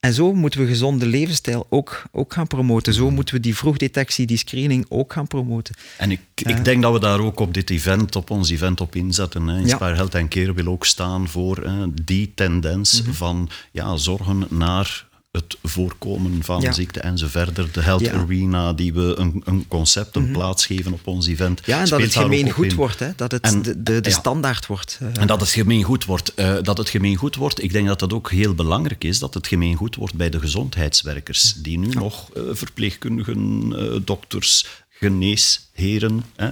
En 0.00 0.12
zo 0.12 0.32
moeten 0.34 0.60
we 0.60 0.66
gezonde 0.66 1.06
levensstijl 1.06 1.66
ook, 1.68 2.02
ook 2.12 2.32
gaan 2.32 2.46
promoten. 2.46 2.94
Zo 2.94 3.10
moeten 3.10 3.34
we 3.34 3.40
die 3.40 3.56
vroegdetectie, 3.56 4.26
die 4.26 4.36
screening 4.36 4.86
ook 4.88 5.12
gaan 5.12 5.26
promoten. 5.26 5.74
En 5.98 6.10
ik, 6.10 6.20
ik 6.34 6.64
denk 6.64 6.82
dat 6.82 6.92
we 6.92 7.00
daar 7.00 7.20
ook 7.20 7.40
op 7.40 7.54
dit 7.54 7.70
event, 7.70 8.16
op 8.16 8.30
ons 8.30 8.50
event 8.50 8.80
op 8.80 8.94
inzetten. 8.94 9.46
Hè. 9.46 9.58
Inspire 9.58 9.90
Ja. 9.90 9.94
Health 9.94 10.14
and 10.14 10.28
Care 10.28 10.52
wil 10.54 10.66
ook 10.66 10.84
staan 10.84 11.28
voor 11.28 11.56
hè, 11.56 11.94
die 12.04 12.32
tendens 12.34 13.02
Mhm. 13.02 13.12
van 13.12 13.48
ja, 13.72 13.96
zorgen 13.96 14.46
naar 14.50 15.06
het 15.36 15.56
voorkomen 15.62 16.42
van 16.44 16.60
Ja. 16.60 16.72
ziekte 16.72 17.00
en 17.00 17.18
zo 17.18 17.26
verder. 17.26 17.72
De 17.72 17.80
health 17.82 18.00
Ja. 18.00 18.12
Mhm. 18.12 18.20
arena, 18.20 18.72
die 18.72 18.92
we 18.94 19.14
een, 19.18 19.42
een 19.44 19.64
concept, 19.68 20.16
een 20.16 20.30
plaats 20.30 20.66
geven 20.66 20.92
op 20.92 21.06
ons 21.06 21.26
event. 21.26 21.60
Ja, 21.64 21.80
en 21.80 21.88
dat 21.88 22.00
het 22.00 22.14
gemeen 22.14 22.50
goed 22.50 22.64
in. 22.70 22.74
wordt, 22.76 22.98
hè? 22.98 23.10
dat 23.16 23.30
het 23.32 23.42
En- 23.44 23.62
de, 23.62 23.82
de, 23.82 24.00
de 24.00 24.08
ja. 24.10 24.16
standaard 24.16 24.66
wordt. 24.66 24.98
Eh, 25.00 25.08
En 25.20 25.26
dat 25.26 25.40
het 25.40 25.48
gemeen 25.50 25.82
goed 25.82 26.04
wordt. 26.04 26.34
eh, 26.34 26.54
dat 26.62 26.78
het 26.78 26.88
gemeen 26.88 27.16
goed 27.16 27.34
wordt, 27.36 27.62
ik 27.62 27.72
denk 27.72 27.86
dat 27.86 27.98
dat 27.98 28.12
ook 28.12 28.30
heel 28.30 28.54
belangrijk 28.54 29.04
is, 29.04 29.18
dat 29.18 29.34
het 29.34 29.46
gemeen 29.46 29.74
goed 29.76 29.94
wordt 29.96 30.14
bij 30.14 30.30
de 30.30 30.40
gezondheidswerkers, 30.40 31.54
die 31.58 31.78
nu 31.78 31.88
nog 31.88 32.30
eh, 32.32 32.42
verpleegkundigen, 32.50 34.04
dokters, 34.04 34.66
geneesheren. 34.90 36.24
Hè. 36.36 36.50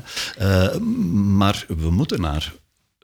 Maar 1.13 1.67
we 1.79 1.91
moeten 1.91 2.21
naar, 2.21 2.53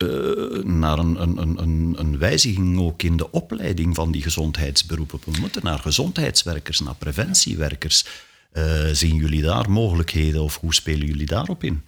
eh, 0.00 0.64
naar 0.64 0.98
een, 0.98 1.22
een, 1.22 1.36
een- 1.38 1.58
een, 1.58 1.94
een 1.98 2.18
wijziging 2.18 2.78
ook 2.78 3.02
in 3.02 3.16
de 3.16 3.30
opleiding 3.30 3.94
van 3.94 4.12
die 4.12 4.22
gezondheidsberoepen. 4.22 5.20
We 5.24 5.40
moeten 5.40 5.64
naar 5.64 5.78
gezondheidswerkers, 5.78 6.80
naar 6.80 6.94
preventiewerkers. 6.94 8.04
Eh, 8.52 8.84
zien 8.92 9.14
jullie 9.16 9.42
daar 9.42 9.70
mogelijkheden 9.70 10.42
of 10.42 10.56
hoe 10.60 10.74
spelen 10.74 11.06
jullie 11.06 11.26
daarop 11.26 11.64
in? 11.64 11.84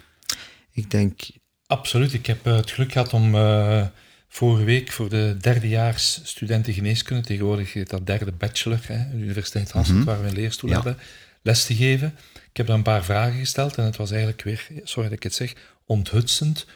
Ik 0.72 0.90
denk, 0.90 1.20
Absoluut. 1.66 2.12
Ik 2.12 2.26
heb 2.26 2.46
eh, 2.46 2.56
het 2.56 2.70
geluk 2.70 2.92
gehad 2.92 3.12
om 3.12 3.34
eh, 3.34 3.86
vorige 4.28 4.64
week 4.64 4.92
voor 4.92 5.08
de 5.08 5.36
derdejaars 5.40 6.20
studenten 6.22 6.72
geneeskunde, 6.72 7.22
tegenwoordig 7.26 7.72
heet 7.72 7.90
dat 7.90 8.06
derde 8.06 8.32
bachelor, 8.32 8.80
hè, 8.82 9.10
de 9.10 9.16
Universiteit 9.22 9.70
Hasselt, 9.72 10.04
waar 10.04 10.22
we 10.22 10.28
een 10.28 10.34
leerstoel 10.34 10.70
Ja. 10.70 10.74
hebben, 10.74 10.98
les 11.42 11.64
te 11.64 11.74
geven. 11.74 12.14
Ik 12.34 12.56
heb 12.56 12.66
daar 12.66 12.76
een 12.76 12.82
paar 12.82 13.04
vragen 13.04 13.38
gesteld 13.38 13.76
en 13.76 13.84
het 13.84 13.96
was 13.96 14.10
eigenlijk 14.10 14.42
weer, 14.42 14.66
sorry 14.84 15.08
dat 15.08 15.16
ik 15.18 15.22
het 15.22 15.34
zeg, 15.34 15.52
onthutsend 15.86 16.66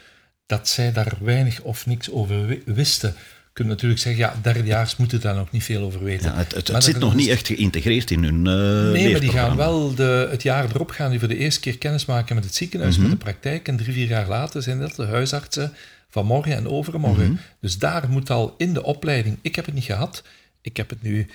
dat 0.47 0.67
zij 0.67 0.91
daar 0.91 1.13
weinig 1.21 1.61
of 1.61 1.85
niks 1.85 2.11
over 2.11 2.45
wi- 2.45 2.61
wisten. 2.65 3.09
Je 3.19 3.63
kunt 3.63 3.67
natuurlijk 3.67 4.01
zeggen, 4.01 4.21
ja, 4.21 4.35
derdejaars 4.41 4.95
moeten 4.95 5.21
daar 5.21 5.35
nog 5.35 5.51
niet 5.51 5.63
veel 5.63 5.81
over 5.83 6.03
weten. 6.03 6.31
Ja, 6.31 6.37
het 6.37 6.53
het, 6.55 6.65
Maar 6.67 6.75
het 6.75 6.83
zit 6.83 6.99
nog 6.99 7.09
is- 7.13 7.19
niet 7.19 7.29
echt 7.29 7.47
geïntegreerd 7.47 8.11
in 8.11 8.23
hun 8.23 8.47
eh 8.47 8.91
Nee, 8.91 9.11
maar 9.11 9.19
die 9.19 9.29
gaan 9.31 9.55
wel 9.55 9.95
de, 9.95 10.27
het 10.31 10.43
jaar 10.43 10.65
erop 10.73 10.89
gaan 10.89 11.09
die 11.09 11.19
voor 11.19 11.27
de 11.27 11.37
eerste 11.37 11.59
keer 11.59 11.77
kennis 11.77 12.05
maken 12.05 12.35
met 12.35 12.43
het 12.43 12.55
ziekenhuis, 12.55 12.93
Mhm. 12.97 13.01
met 13.07 13.11
de 13.11 13.23
praktijk. 13.23 13.67
En 13.67 13.77
drie, 13.77 13.93
vier 13.93 14.07
jaar 14.07 14.27
later 14.27 14.61
zijn 14.63 14.79
dat 14.79 14.95
de 14.95 15.05
huisartsen 15.05 15.73
van 16.09 16.25
morgen 16.25 16.55
en 16.55 16.67
overmorgen. 16.67 17.27
Mhm. 17.31 17.37
Dus 17.61 17.77
daar 17.77 18.09
moet 18.09 18.29
al 18.29 18.55
in 18.57 18.73
de 18.73 18.83
opleiding, 18.83 19.37
ik 19.41 19.55
heb 19.55 19.65
het 19.65 19.73
niet 19.73 19.83
gehad, 19.83 20.23
ik 20.61 20.77
heb 20.77 20.89
het 20.89 21.01
nu 21.01 21.27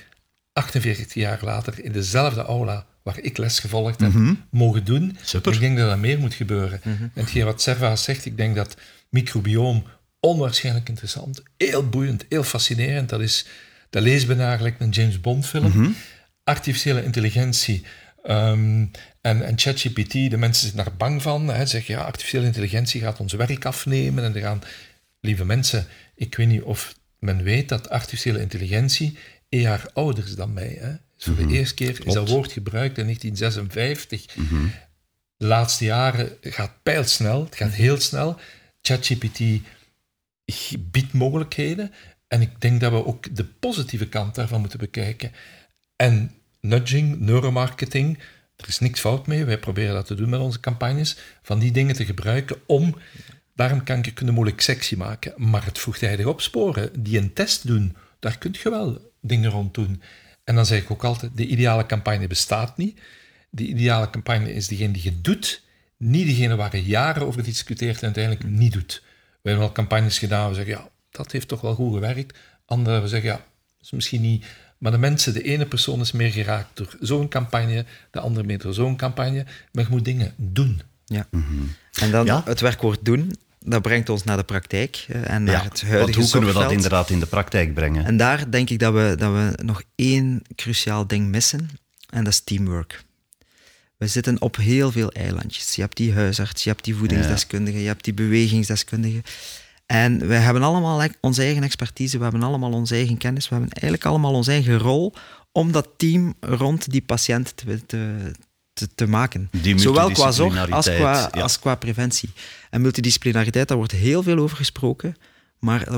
48 0.53 1.15
jaar 1.15 1.39
later 1.43 1.85
in 1.85 1.93
dezelfde 1.93 2.43
aula 2.43 2.87
waar 3.03 3.19
ik 3.21 3.37
les 3.39 3.59
gevolgd 3.59 4.01
heb, 4.01 4.13
mogen 4.51 4.85
doen. 4.85 5.05
Mhm. 5.05 5.15
Super. 5.23 5.53
Ik 5.53 5.61
denk 5.61 5.79
dat 5.79 5.91
er 5.91 5.99
meer 5.99 6.19
moet 6.19 6.35
gebeuren. 6.35 6.81
En 6.83 7.11
hetgeen 7.15 7.45
wat 7.45 7.63
Servaas 7.63 8.03
zegt, 8.03 8.25
ik 8.25 8.37
denk 8.37 8.57
dat 8.57 8.77
microbioom 9.13 9.85
onwaarschijnlijk 10.21 10.89
interessant, 10.89 11.43
heel 11.57 11.89
boeiend, 11.89 12.25
heel 12.29 12.45
fascinerend. 12.45 13.09
Dat 13.09 13.21
is, 13.21 13.47
dat 13.91 14.03
lees 14.03 14.27
bijna 14.27 14.47
eigenlijk 14.47 14.81
een 14.81 14.91
James 14.91 15.21
Bond 15.21 15.47
film. 15.47 15.95
Artificiële 16.45 17.05
intelligentie 17.05 17.83
ehm, 18.23 18.87
en, 19.21 19.43
en 19.43 19.59
ChatGPT, 19.59 20.13
de 20.13 20.37
mensen 20.37 20.71
zijn 20.71 20.85
daar 20.85 20.97
bang 20.97 21.23
van. 21.23 21.49
Hè, 21.49 21.67
zeggen, 21.67 21.95
ja, 21.95 22.01
artificiële 22.01 22.47
intelligentie 22.47 23.01
gaat 23.01 23.21
ons 23.21 23.33
werk 23.33 23.65
afnemen. 23.65 24.25
En 24.25 24.35
er 24.35 24.41
gaan, 24.41 24.63
lieve 25.21 25.45
mensen, 25.45 25.87
ik 26.15 26.35
weet 26.35 26.49
niet 26.49 26.63
of 26.63 26.95
men 27.19 27.43
weet 27.43 27.69
dat 27.69 27.91
artificiële 27.91 28.41
intelligentie 28.41 29.19
een 29.49 29.61
jaar 29.61 29.87
ouder 29.93 30.25
is 30.25 30.35
dan 30.35 30.53
mij. 30.53 30.77
Hè. 30.81 30.93
Dus 31.17 31.25
voor 31.25 31.47
de 31.47 31.55
eerste 31.55 31.75
keer 31.75 32.07
is 32.07 32.15
dat 32.15 32.29
woord 32.29 32.53
gebruikt 32.53 32.99
in 32.99 33.05
1956. 33.05 34.27
De 35.37 35.47
laatste 35.47 35.85
jaren 35.85 36.37
gaat 36.41 36.83
pijlsnel, 36.83 37.45
het 37.45 37.57
gaat 37.57 37.73
heel 37.73 38.01
snel. 38.01 38.41
ChatGPT 38.83 39.41
biedt 40.79 41.13
mogelijkheden. 41.13 41.93
En 42.29 42.41
ik 42.41 42.61
denk 42.61 42.81
dat 42.81 42.93
we 42.93 43.07
ook 43.07 43.37
de 43.37 43.45
positieve 43.45 44.09
kant 44.09 44.35
daarvan 44.35 44.61
moeten 44.61 44.79
bekijken. 44.79 45.33
En 45.97 46.33
nudging, 46.61 47.21
neuromarketing, 47.21 48.19
er 48.57 48.69
is 48.69 48.79
niks 48.79 49.01
fout 49.01 49.27
mee. 49.27 49.45
Wij 49.45 49.59
proberen 49.59 49.95
dat 49.95 50.07
te 50.07 50.15
doen 50.15 50.29
met 50.29 50.41
onze 50.41 50.61
campagnes. 50.61 51.17
Van 51.43 51.59
die 51.59 51.73
dingen 51.73 51.95
te 51.95 52.05
gebruiken 52.05 52.57
om 52.67 52.97
darmkanker 53.55 54.13
kunnen 54.13 54.35
moeilijk 54.35 54.61
sexy 54.61 54.95
maken. 54.95 55.33
Maar 55.37 55.65
het 55.65 55.79
vroegtijdig 55.79 56.27
opsporen, 56.27 57.03
die 57.03 57.19
een 57.19 57.33
test 57.33 57.67
doen, 57.67 57.97
daar 58.19 58.39
kun 58.39 58.55
je 58.63 58.71
wel 58.71 59.13
dingen 59.21 59.51
rond 59.51 59.75
doen. 59.75 60.03
En 60.45 60.55
dan 60.55 60.67
zeg 60.67 60.83
ik 60.83 60.91
ook 60.91 61.05
altijd, 61.05 61.37
de 61.37 61.47
ideale 61.47 61.87
campagne 61.87 62.27
bestaat 62.27 62.77
niet. 62.77 63.01
De 63.51 63.67
ideale 63.67 64.11
campagne 64.11 64.53
is 64.55 64.69
degene 64.69 64.93
die 64.93 65.03
je 65.03 65.21
doet, 65.21 65.63
niet 66.03 66.27
degene 66.27 66.57
waar 66.57 66.77
je 66.77 66.85
jaren 66.85 67.27
over 67.27 67.43
discuteert 67.43 67.97
en 67.97 68.05
uiteindelijk 68.05 68.45
niet 68.45 68.73
doet. 68.73 69.03
We 69.43 69.49
hebben 69.49 69.67
al 69.69 69.73
campagnes 69.73 70.19
gedaan, 70.19 70.49
we 70.49 70.55
zeggen, 70.55 70.75
ja, 70.75 70.89
dat 71.11 71.33
heeft 71.33 71.49
toch 71.49 71.61
wel 71.61 71.75
goed 71.75 71.95
gewerkt. 71.95 72.39
Anderen 72.67 73.09
zeggen, 73.09 73.31
ja, 73.31 73.37
dat 73.37 73.45
is 73.81 73.91
misschien 73.91 74.21
niet... 74.21 74.45
Maar 74.79 74.93
de 74.93 74.99
mensen, 74.99 75.33
de 75.33 75.43
ene 75.43 75.67
persoon 75.67 76.01
is 76.01 76.13
meer 76.13 76.31
geraakt 76.31 76.69
door 76.75 76.97
zo'n 77.01 77.29
campagne, 77.29 77.85
de 78.11 78.21
andere 78.21 78.47
meer 78.47 78.59
door 78.59 78.75
zo'n 78.75 78.97
campagne. 78.97 79.47
Maar 79.73 79.85
je 79.85 79.91
moet 79.91 80.05
dingen 80.05 80.35
doen. 80.37 80.83
Ja. 81.05 81.27
En 82.01 82.11
dan 82.11 82.27
Ja. 82.27 82.43
het 82.45 82.61
werkwoord 82.61 82.99
doen, 83.05 83.33
dat 83.65 83.83
brengt 83.83 84.09
ons 84.09 84.25
naar 84.25 84.37
de 84.37 84.43
praktijk 84.43 85.07
en 85.09 85.45
naar 85.45 85.55
Ja, 85.55 85.63
het 85.63 85.81
want 85.83 85.93
huidige 85.93 86.21
hoe 86.21 86.31
kunnen 86.31 86.53
we 86.55 86.61
dat 86.61 86.73
inderdaad 86.73 87.11
in 87.11 87.21
de 87.21 87.27
praktijk 87.27 87.75
brengen? 87.75 88.05
En 88.05 88.17
daar 88.17 88.51
denk 88.51 88.71
ik 88.71 88.79
dat 88.79 88.93
we, 88.93 89.15
dat 89.19 89.33
we 89.33 89.63
nog 89.63 89.83
één 89.95 90.43
cruciaal 90.55 91.07
ding 91.07 91.29
missen, 91.29 91.69
en 92.11 92.25
dat 92.25 92.33
is 92.33 92.41
teamwork. 92.41 93.03
We 94.03 94.09
zitten 94.09 94.41
op 94.41 94.57
heel 94.57 94.93
veel 94.93 95.11
eilandjes. 95.11 95.75
Je 95.75 95.81
hebt 95.81 95.97
die 95.97 96.13
huisarts, 96.13 96.65
je 96.65 96.71
hebt 96.71 96.85
die 96.85 96.95
voedingsdeskundige, 96.95 97.81
je 97.81 97.87
hebt 97.87 98.05
die 98.05 98.15
bewegingsdeskundige. 98.15 99.23
En 99.87 100.27
we 100.27 100.35
hebben 100.35 100.63
allemaal 100.63 101.03
e- 101.03 101.09
onze 101.21 101.43
eigen 101.43 101.63
expertise, 101.63 102.17
we 102.17 102.23
hebben 102.23 102.43
allemaal 102.43 102.73
onze 102.73 102.95
eigen 102.95 103.17
kennis, 103.17 103.49
we 103.49 103.55
hebben 103.55 103.73
eigenlijk 103.73 104.05
allemaal 104.05 104.33
onze 104.33 104.51
eigen 104.51 104.79
rol 104.79 105.15
om 105.53 105.73
dat 105.73 105.89
team 105.97 106.35
rond 106.41 106.91
die 106.91 107.03
patiënt 107.03 107.57
te, 107.57 107.87
te, 107.87 108.33
te, 108.73 108.89
te 108.95 109.07
maken. 109.07 109.51
Zowel 109.77 110.11
qua 110.11 110.31
zorg 110.31 110.71
als 110.71 110.87
qua, 110.87 111.31
ja. 111.33 111.43
als 111.43 111.59
qua 111.59 111.75
preventie. 111.75 112.31
En 112.71 112.81
multidisciplinariteit, 112.81 113.69
daar 113.69 113.77
wordt 113.77 113.93
heel 113.93 114.23
veel 114.23 114.39
over 114.39 114.57
gesproken, 114.57 115.17
maar 115.59 115.89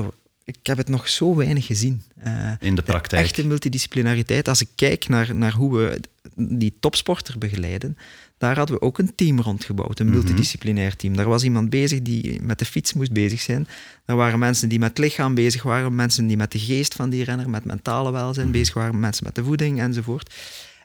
ik 0.43 0.57
heb 0.63 0.77
het 0.77 0.89
nog 0.89 1.09
zo 1.09 1.35
weinig 1.35 1.65
gezien. 1.65 2.03
Eh, 2.15 2.51
In 2.59 2.75
de 2.75 2.81
praktijk. 2.81 3.23
echte 3.23 3.47
multidisciplinariteit, 3.47 4.47
als 4.47 4.61
ik 4.61 4.69
kijk 4.75 5.07
naar, 5.07 5.35
naar 5.35 5.53
hoe 5.53 5.77
we 5.77 5.99
die 6.35 6.77
topsporter 6.79 7.37
begeleiden, 7.37 7.97
daar 8.37 8.57
hadden 8.57 8.75
we 8.75 8.81
ook 8.81 8.97
een 8.97 9.15
team 9.15 9.39
rondgebouwd, 9.39 9.99
een 9.99 10.09
multidisciplinair 10.09 10.95
team. 10.95 11.15
Daar 11.15 11.27
was 11.27 11.43
iemand 11.43 11.69
bezig 11.69 12.01
die 12.01 12.41
met 12.41 12.59
de 12.59 12.65
fiets 12.65 12.93
moest 12.93 13.11
bezig 13.11 13.41
zijn. 13.41 13.67
Er 14.05 14.15
waren 14.15 14.39
mensen 14.39 14.69
die 14.69 14.79
met 14.79 14.89
het 14.89 14.97
lichaam 14.97 15.35
bezig 15.35 15.63
waren, 15.63 15.95
mensen 15.95 16.27
die 16.27 16.37
met 16.37 16.51
de 16.51 16.59
geest 16.59 16.93
van 16.93 17.09
die 17.09 17.23
renner, 17.23 17.49
met 17.49 17.65
mentale 17.65 18.11
welzijn 18.11 18.51
bezig 18.51 18.73
waren, 18.73 18.99
mensen 18.99 19.23
met 19.25 19.35
de 19.35 19.43
voeding 19.43 19.79
enzovoort. 19.79 20.33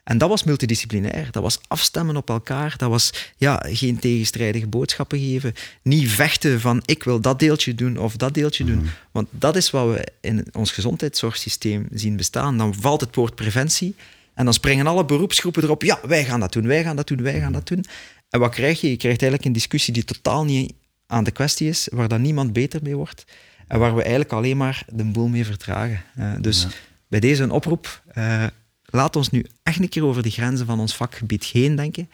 En 0.03 0.17
dat 0.17 0.29
was 0.29 0.43
multidisciplinair. 0.43 1.27
Dat 1.31 1.43
was 1.43 1.59
afstemmen 1.67 2.15
op 2.15 2.29
elkaar. 2.29 2.73
Dat 2.77 2.89
was 2.89 3.31
ja, 3.37 3.65
geen 3.67 3.99
tegenstrijdige 3.99 4.67
boodschappen 4.67 5.19
geven. 5.19 5.53
Niet 5.81 6.09
vechten 6.09 6.59
van 6.59 6.81
ik 6.85 7.03
wil 7.03 7.19
dat 7.19 7.39
deeltje 7.39 7.75
doen 7.75 7.97
of 7.97 8.15
dat 8.15 8.33
deeltje 8.33 8.63
doen. 8.63 8.85
Want 9.11 9.27
dat 9.31 9.55
is 9.55 9.69
wat 9.69 9.87
we 9.87 10.07
in 10.21 10.45
ons 10.51 10.71
gezondheidszorgsysteem 10.71 11.87
zien 11.91 12.15
bestaan. 12.15 12.57
Dan 12.57 12.73
valt 12.73 13.01
het 13.01 13.15
woord 13.15 13.35
preventie 13.35 13.95
en 14.41 14.47
dan 14.47 14.55
springen 14.55 14.87
alle 14.87 15.05
beroepsgroepen 15.05 15.63
erop. 15.63 15.83
Ja, 15.83 15.99
wij 16.07 16.25
gaan 16.25 16.39
dat 16.39 16.53
doen, 16.53 16.67
wij 16.67 16.83
gaan 16.83 16.95
dat 16.95 17.07
doen, 17.07 17.21
wij 17.21 17.39
gaan 17.39 17.51
dat 17.51 17.67
doen. 17.67 17.85
En 18.29 18.39
wat 18.39 18.51
krijg 18.51 18.81
je? 18.81 18.89
Je 18.89 18.97
krijgt 18.97 19.21
eigenlijk 19.21 19.45
een 19.45 19.53
discussie 19.53 19.93
die 19.93 20.03
totaal 20.03 20.45
niet 20.45 20.73
aan 21.07 21.23
de 21.23 21.31
kwestie 21.31 21.67
is, 21.67 21.87
waar 21.91 22.07
dan 22.07 22.21
niemand 22.21 22.53
beter 22.53 22.79
mee 22.83 22.95
wordt. 22.95 23.25
En 23.67 23.79
waar 23.79 23.95
we 23.95 24.01
eigenlijk 24.01 24.31
alleen 24.31 24.57
maar 24.57 24.85
de 24.93 25.03
boel 25.03 25.27
mee 25.27 25.45
vertragen. 25.45 26.03
Eh, 26.15 26.33
dus 26.39 26.67
bij 27.07 27.19
deze 27.19 27.43
een 27.43 27.51
oproep. 27.51 28.01
eh, 28.07 28.45
laat 28.85 29.15
ons 29.15 29.29
nu 29.29 29.45
echt 29.63 29.79
een 29.79 29.89
keer 29.89 30.05
over 30.05 30.23
de 30.23 30.29
grenzen 30.29 30.65
van 30.65 30.79
ons 30.79 30.95
vakgebied 30.95 31.43
heen 31.43 31.75
denken. 31.75 32.09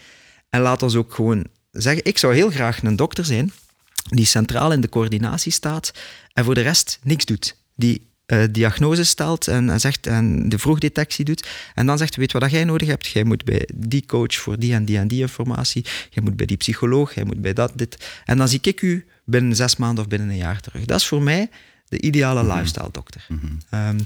En 0.50 0.62
laat 0.62 0.84
ons 0.84 0.96
ook 0.96 1.14
gewoon 1.14 1.46
zeggen, 1.72 2.06
ik 2.06 2.18
zou 2.18 2.34
heel 2.34 2.50
graag 2.50 2.84
een 2.84 2.96
dokter 2.96 3.26
zijn 3.26 3.52
die 4.10 4.26
centraal 4.26 4.72
in 4.72 4.82
de 4.82 4.90
coördinatie 4.90 5.52
staat 5.52 5.92
en 6.34 6.44
voor 6.44 6.56
de 6.56 6.62
rest 6.62 7.00
niks 7.04 7.26
doet. 7.26 7.56
Die 7.76 8.07
eh 8.28 8.44
diagnose 8.52 9.04
stelt 9.04 9.48
en, 9.48 9.70
en 9.70 9.80
zegt 9.80 10.08
en 10.08 10.50
de 10.50 10.60
vroegdetectie 10.60 11.26
doet. 11.26 11.48
En 11.76 11.86
dan 11.86 11.98
zegt, 11.98 12.16
weet 12.16 12.32
wat 12.32 12.42
dat 12.42 12.52
jij 12.52 12.64
nodig 12.64 12.88
hebt? 12.88 13.08
Jij 13.08 13.24
moet 13.24 13.44
bij 13.44 13.70
die 13.76 14.06
coach 14.06 14.34
voor 14.34 14.60
die 14.60 14.74
en 14.74 14.86
die 14.86 14.98
en 14.98 15.08
die 15.08 15.22
informatie. 15.22 15.86
Jij 16.10 16.24
moet 16.24 16.36
bij 16.36 16.46
die 16.46 16.58
psycholoog, 16.58 17.14
jij 17.14 17.24
moet 17.24 17.42
bij 17.42 17.54
dat, 17.54 17.72
dit. 17.76 18.22
En 18.26 18.38
dan 18.38 18.48
zie 18.48 18.60
ik 18.62 18.82
u 18.82 19.06
binnen 19.26 19.56
zes 19.56 19.76
maanden 19.76 20.04
of 20.04 20.10
binnen 20.10 20.30
een 20.30 20.38
jaar 20.38 20.60
terug. 20.60 20.86
Dat 20.86 21.00
is 21.00 21.08
voor 21.08 21.22
mij 21.22 21.50
de 21.90 22.02
ideale 22.02 22.54
lifestyle 22.54 22.90
dokter. 22.92 23.28
Ehm, 23.70 24.00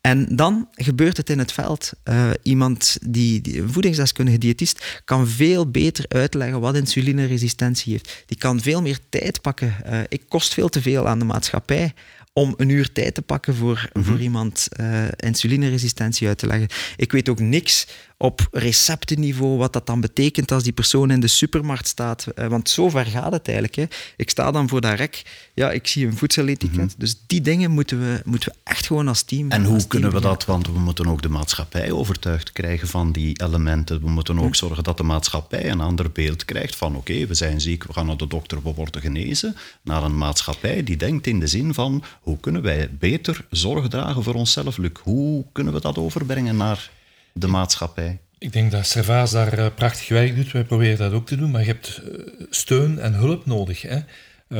en 0.00 0.36
dan 0.36 0.68
gebeurt 0.72 1.16
het 1.16 1.30
in 1.30 1.38
het 1.38 1.52
veld. 1.52 1.92
Eh, 2.02 2.30
iemand 2.42 2.98
die, 3.06 3.40
die 3.40 3.60
een 3.60 3.72
voedingsdeskundige 3.72 4.38
diëtist 4.38 5.02
kan 5.04 5.28
veel 5.28 5.70
beter 5.70 6.04
uitleggen 6.08 6.60
wat 6.60 6.76
insulineresistentie 6.76 7.92
heeft. 7.92 8.24
Die 8.26 8.38
kan 8.38 8.60
veel 8.60 8.82
meer 8.82 8.98
tijd 9.08 9.40
pakken. 9.40 9.84
Eh, 9.84 9.98
ik 10.08 10.22
kost 10.28 10.54
veel 10.54 10.68
te 10.68 10.82
veel 10.82 11.08
aan 11.08 11.18
de 11.18 11.24
maatschappij 11.24 11.94
om 12.34 12.54
een 12.56 12.68
uur 12.68 12.92
tijd 12.92 13.14
te 13.14 13.22
pakken 13.22 13.54
voor, 13.54 13.88
voor 13.92 14.20
iemand 14.20 14.68
eh 14.70 15.04
insulineresistentie 15.16 16.28
uit 16.28 16.38
te 16.38 16.46
leggen. 16.46 16.68
Ik 16.96 17.12
weet 17.12 17.28
ook 17.28 17.40
niks 17.40 17.86
op 18.16 18.48
receptenniveau 18.50 19.56
wat 19.56 19.72
dat 19.72 19.86
dan 19.86 20.00
betekent 20.00 20.52
als 20.52 20.62
die 20.62 20.72
persoon 20.72 21.10
in 21.10 21.20
de 21.20 21.26
supermarkt 21.26 21.88
staat. 21.88 22.26
Eh, 22.26 22.46
want 22.46 22.68
zo 22.68 22.88
ver 22.88 23.06
gaat 23.06 23.32
het 23.32 23.48
eigenlijk. 23.48 23.76
Hè. 23.76 23.84
Ik 24.16 24.30
sta 24.30 24.50
dan 24.50 24.68
voor 24.68 24.80
dat 24.80 24.98
rek, 24.98 25.22
ja, 25.54 25.70
ik 25.70 25.86
zie 25.86 26.06
een 26.06 26.16
voedseletiket. 26.16 26.94
Dus 26.98 27.16
die 27.26 27.40
dingen 27.40 27.70
moeten 27.70 28.00
we, 28.00 28.22
moeten 28.24 28.52
we 28.52 28.70
echt 28.70 28.86
gewoon 28.86 29.08
als 29.08 29.22
team 29.22 29.50
En 29.50 29.64
hoe 29.64 29.86
kunnen 29.86 30.12
we 30.12 30.20
dat, 30.20 30.44
want 30.44 30.66
we 30.66 30.78
moeten 30.78 31.06
ook 31.06 31.22
de 31.22 31.28
maatschappij 31.28 31.90
overtuigd 31.90 32.52
krijgen 32.52 32.88
van 32.88 33.12
die 33.12 33.42
elementen. 33.42 34.00
We 34.00 34.10
moeten 34.10 34.38
ook 34.38 34.54
zorgen 34.54 34.84
dat 34.84 34.96
de 34.96 35.02
maatschappij 35.02 35.70
een 35.70 35.80
ander 35.80 36.10
beeld 36.12 36.44
krijgt 36.44 36.76
van 36.76 36.96
oké, 36.96 37.26
we 37.26 37.34
zijn 37.34 37.60
ziek, 37.60 37.84
we 37.84 37.92
gaan 37.92 38.06
naar 38.06 38.16
de 38.16 38.26
dokter, 38.26 38.62
we 38.62 38.74
worden 38.74 39.00
genezen. 39.00 39.56
Naar 39.82 40.02
een 40.02 40.18
maatschappij 40.18 40.82
die 40.82 40.96
denkt 40.96 41.26
in 41.26 41.40
de 41.40 41.46
zin 41.46 41.74
van 41.74 42.02
hoe 42.20 42.38
kunnen 42.40 42.62
wij 42.62 42.90
beter 42.98 43.46
zorg 43.50 43.88
dragen 43.88 44.22
voor 44.22 44.34
onszelf, 44.34 44.76
Luc? 44.76 44.90
Hoe 45.02 45.44
kunnen 45.52 45.72
we 45.72 45.80
dat 45.80 45.98
overbrengen 45.98 46.56
naar 46.56 46.90
de 47.34 47.46
maatschappij? 47.46 48.20
Ik 48.38 48.52
denk 48.52 48.70
dat 48.70 48.86
Servaas 48.86 49.30
daar 49.30 49.58
eh, 49.58 49.66
prachtig 49.74 50.08
werk 50.08 50.36
doet. 50.36 50.52
Wij 50.52 50.64
proberen 50.64 50.98
dat 50.98 51.12
ook 51.12 51.26
te 51.26 51.36
doen, 51.36 51.50
maar 51.50 51.60
je 51.60 51.66
hebt 51.66 51.96
eh, 51.98 52.44
steun 52.50 52.98
en 52.98 53.14
hulp 53.14 53.46
nodig. 53.46 53.82
Hè? 53.82 53.96
Eh, 53.96 54.02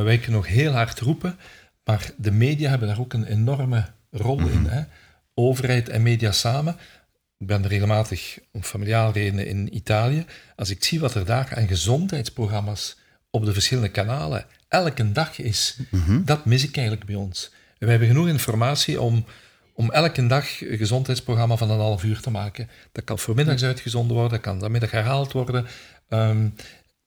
wij 0.03 0.19
kunnen 0.19 0.41
nog 0.41 0.47
heel 0.47 0.73
hard 0.73 1.01
roepen, 1.01 1.39
maar 1.85 2.11
de 2.17 2.31
media 2.31 2.69
hebben 2.69 2.89
daar 2.89 3.01
ook 3.01 3.13
een 3.13 3.27
enorme 3.27 3.87
rol 4.11 4.39
in. 4.39 4.67
Hè? 4.67 4.83
Overheid 5.35 5.89
en 5.89 6.03
media 6.03 6.33
samen. 6.33 6.77
Ik 7.39 7.47
ben 7.47 7.67
regelmatig 7.67 8.39
om 8.53 8.63
familiaal 8.63 9.13
redenen 9.13 9.47
in 9.47 9.77
Italië. 9.77 10.25
Als 10.57 10.71
ik 10.71 10.85
zie 10.85 11.01
wat 11.01 11.15
er 11.15 11.25
daar 11.25 11.55
aan 11.55 11.69
gezondheidsprogramma's 11.69 12.97
op 13.31 13.45
de 13.45 13.53
verschillende 13.53 13.91
kanalen 13.91 14.47
elke 14.69 15.13
dag 15.13 15.39
is, 15.39 15.79
dat 16.25 16.45
mis 16.45 16.65
ik 16.65 16.77
eigenlijk 16.77 17.07
bij 17.07 17.15
ons. 17.15 17.51
We 17.79 17.91
hebben 17.91 18.09
genoeg 18.09 18.29
informatie 18.29 19.01
om, 19.01 19.25
om 19.75 19.91
elke 19.91 20.27
dag 20.27 20.61
een 20.61 20.77
gezondheidsprogramma 20.77 21.57
van 21.57 21.71
een 21.71 21.79
half 21.79 22.05
uur 22.05 22.21
te 22.21 22.31
maken. 22.31 22.69
Dat 22.93 23.05
kan 23.05 23.19
voormiddags 23.19 23.63
uitgezonden 23.63 24.17
worden, 24.17 24.33
dat 24.33 24.41
kan 24.41 24.61
vanmiddag 24.61 24.91
herhaald 24.91 25.33
worden. 25.33 25.67
Ehm, 26.09 26.49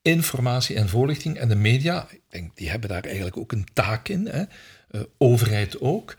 informatie 0.01 0.75
en 0.75 0.89
voorlichting. 0.89 1.37
En 1.37 1.47
de 1.47 1.55
media, 1.55 2.07
ik 2.09 2.21
denk, 2.29 2.55
die 2.55 2.69
hebben 2.69 2.89
daar 2.89 3.03
eigenlijk 3.03 3.37
ook 3.37 3.51
een 3.51 3.67
taak 3.73 4.07
in. 4.07 4.27
Hè? 4.27 4.43
Eh, 4.91 5.01
overheid 5.17 5.79
ook. 5.79 6.15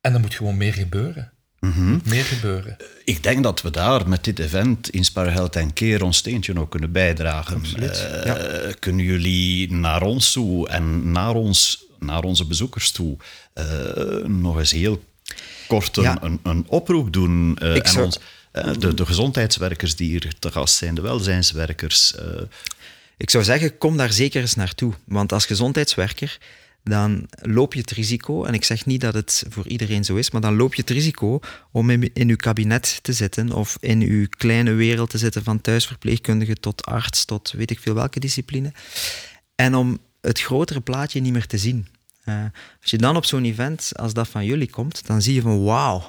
En 0.00 0.14
er 0.14 0.20
moet 0.20 0.34
gewoon 0.34 0.56
meer 0.56 0.72
gebeuren. 0.72 1.32
Moet 1.60 2.06
meer 2.06 2.24
gebeuren. 2.24 2.76
Ik 3.04 3.22
denk 3.22 3.42
dat 3.42 3.62
we 3.62 3.70
daar 3.70 4.08
met 4.08 4.24
dit 4.24 4.38
event 4.38 4.88
Inspire 4.88 5.30
Health 5.30 5.56
en 5.56 5.72
Care 5.72 6.04
ons 6.04 6.16
steentje 6.16 6.58
ook 6.58 6.70
kunnen 6.70 6.92
bijdragen. 6.92 7.62
Eh, 7.64 8.72
Kunnen 8.78 9.04
jullie 9.04 9.72
naar 9.72 10.02
ons 10.02 10.32
toe 10.32 10.68
en 10.68 11.12
naar, 11.12 11.34
ons, 11.34 11.84
naar 11.98 12.22
onze 12.22 12.46
bezoekers 12.46 12.90
toe 12.90 13.16
eh, 13.52 13.64
nog 14.24 14.58
eens 14.58 14.70
heel 14.70 15.02
kort 15.66 15.96
een, 15.96 16.02
Ja. 16.02 16.18
een, 16.22 16.40
een 16.42 16.64
oproep 16.68 17.12
doen? 17.12 17.52
Ik 17.58 17.84
en 17.84 17.90
zou- 17.92 18.04
ons, 18.04 18.18
eh, 18.52 18.72
de, 18.78 18.94
de 18.94 19.06
gezondheidswerkers 19.06 19.96
die 19.96 20.08
hier 20.08 20.32
te 20.38 20.50
gast 20.52 20.74
zijn, 20.76 20.94
de 20.94 21.00
welzijnswerkers. 21.00 22.14
eh, 22.14 22.24
Ik 23.16 23.30
zou 23.30 23.44
zeggen, 23.44 23.78
kom 23.78 23.96
daar 23.96 24.12
zeker 24.12 24.40
eens 24.40 24.54
naartoe. 24.54 24.92
Want 25.04 25.32
als 25.32 25.46
gezondheidswerker, 25.46 26.38
dan 26.84 27.28
loop 27.42 27.74
je 27.74 27.80
het 27.80 27.90
risico, 27.90 28.44
en 28.44 28.54
ik 28.54 28.64
zeg 28.64 28.86
niet 28.86 29.00
dat 29.00 29.14
het 29.14 29.44
voor 29.48 29.66
iedereen 29.68 30.04
zo 30.04 30.16
is, 30.16 30.30
maar 30.30 30.40
dan 30.40 30.56
loop 30.56 30.74
je 30.74 30.80
het 30.80 30.90
risico 30.90 31.40
om 31.72 31.90
in, 31.90 32.10
in 32.14 32.28
uw 32.28 32.36
kabinet 32.36 32.98
te 33.02 33.12
zitten 33.12 33.52
of 33.52 33.76
in 33.80 34.00
uw 34.02 34.26
kleine 34.28 34.72
wereld 34.72 35.10
te 35.10 35.18
zitten 35.18 35.44
van 35.44 35.60
thuisverpleegkundige 35.60 36.54
tot 36.54 36.84
arts, 36.84 37.24
tot 37.24 37.50
weet 37.56 37.70
ik 37.70 37.80
veel 37.80 37.94
welke 37.94 38.20
discipline. 38.20 38.72
En 39.54 39.74
om 39.74 39.98
het 40.20 40.40
grotere 40.40 40.80
plaatje 40.80 41.20
niet 41.20 41.32
meer 41.32 41.46
te 41.46 41.58
zien. 41.58 41.86
Eh, 42.30 42.44
als 42.80 42.90
je 42.90 42.98
dan 42.98 43.16
op 43.16 43.24
zo'n 43.24 43.44
event 43.44 43.92
als 43.96 44.12
dat 44.12 44.28
van 44.28 44.44
jullie 44.44 44.70
komt, 44.70 45.06
dan 45.06 45.22
zie 45.22 45.34
je 45.34 45.40
van 45.40 45.64
wauw, 45.64 46.02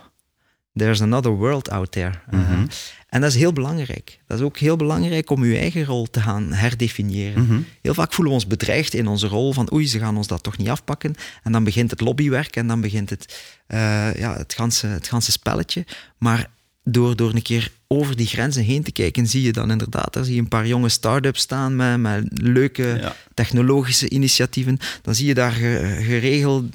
there's 0.74 1.02
another 1.02 1.32
world 1.32 1.70
out 1.70 1.92
there. 1.92 2.14
Mhm. 2.30 2.66
En 3.08 3.22
dat 3.22 3.30
is 3.30 3.36
heel 3.36 3.54
belangrijk. 3.54 4.20
Dat 4.28 4.40
is 4.40 4.46
ook 4.46 4.58
heel 4.58 4.76
belangrijk 4.76 5.30
om 5.30 5.42
uw 5.42 5.56
eigen 5.56 5.86
rol 5.86 6.10
te 6.10 6.22
gaan 6.22 6.54
herdefiniëren. 6.54 7.44
Mhm. 7.44 7.60
Heel 7.82 7.94
vaak 7.94 8.14
voelen 8.14 8.34
we 8.34 8.40
ons 8.40 8.48
bedreigd 8.48 8.94
in 8.94 9.08
onze 9.08 9.28
rol 9.28 9.54
van 9.54 9.74
oei, 9.74 9.88
ze 9.88 10.00
gaan 10.00 10.18
ons 10.18 10.28
dat 10.28 10.44
toch 10.44 10.58
niet 10.58 10.70
afpakken. 10.70 11.16
En 11.44 11.52
dan 11.52 11.64
begint 11.64 11.92
het 11.92 12.02
lobbywerk 12.02 12.56
en 12.56 12.68
dan 12.68 12.82
begint 12.82 13.10
het, 13.10 13.42
eh, 13.68 14.16
ja, 14.16 14.38
het, 14.38 14.54
ganse, 14.54 14.88
het 14.88 15.08
ganse 15.08 15.32
spelletje. 15.32 15.86
Maar 16.18 16.50
door, 16.84 17.16
door 17.16 17.34
een 17.34 17.42
keer 17.42 17.72
over 17.88 18.16
die 18.16 18.28
grenzen 18.28 18.64
heen 18.64 18.84
te 18.84 18.92
kijken, 18.92 19.28
zie 19.28 19.42
je 19.42 19.52
dan 19.52 19.72
inderdaad, 19.72 20.14
daar 20.14 20.24
zie 20.24 20.36
je 20.36 20.42
een 20.42 20.48
paar 20.48 20.68
jonge 20.68 20.90
start-ups 20.90 21.42
staan 21.42 21.76
met, 21.76 21.98
met 22.00 22.24
leuke 22.42 22.84
Ja. 23.02 23.16
technologische 23.34 24.10
initiatieven. 24.10 24.78
Dan 25.02 25.16
zie 25.16 25.28
je 25.28 25.34
daar 25.34 25.52
ge- 25.52 26.00
geregeld, 26.02 26.66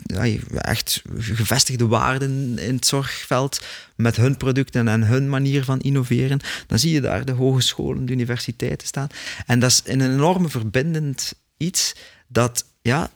echt 0.54 1.02
gevestigde 1.18 1.86
waarden 1.86 2.58
in 2.58 2.74
het 2.74 2.86
zorgveld 2.86 3.60
met 3.96 4.16
hun 4.16 4.36
producten 4.36 4.88
en 4.88 5.02
hun 5.06 5.28
manier 5.28 5.64
van 5.64 5.80
innoveren. 5.80 6.40
Dan 6.66 6.78
zie 6.78 6.92
je 6.92 7.00
daar 7.00 7.24
de 7.24 7.32
hogescholen, 7.32 8.06
de 8.06 8.12
universiteiten 8.12 8.86
staan. 8.86 9.08
En 9.46 9.58
dat 9.58 9.70
is 9.70 9.82
een 9.84 10.00
enorme 10.00 10.48
verbindend 10.48 11.34
iets 11.56 11.94
dat, 12.28 12.64
ja, 12.82 13.10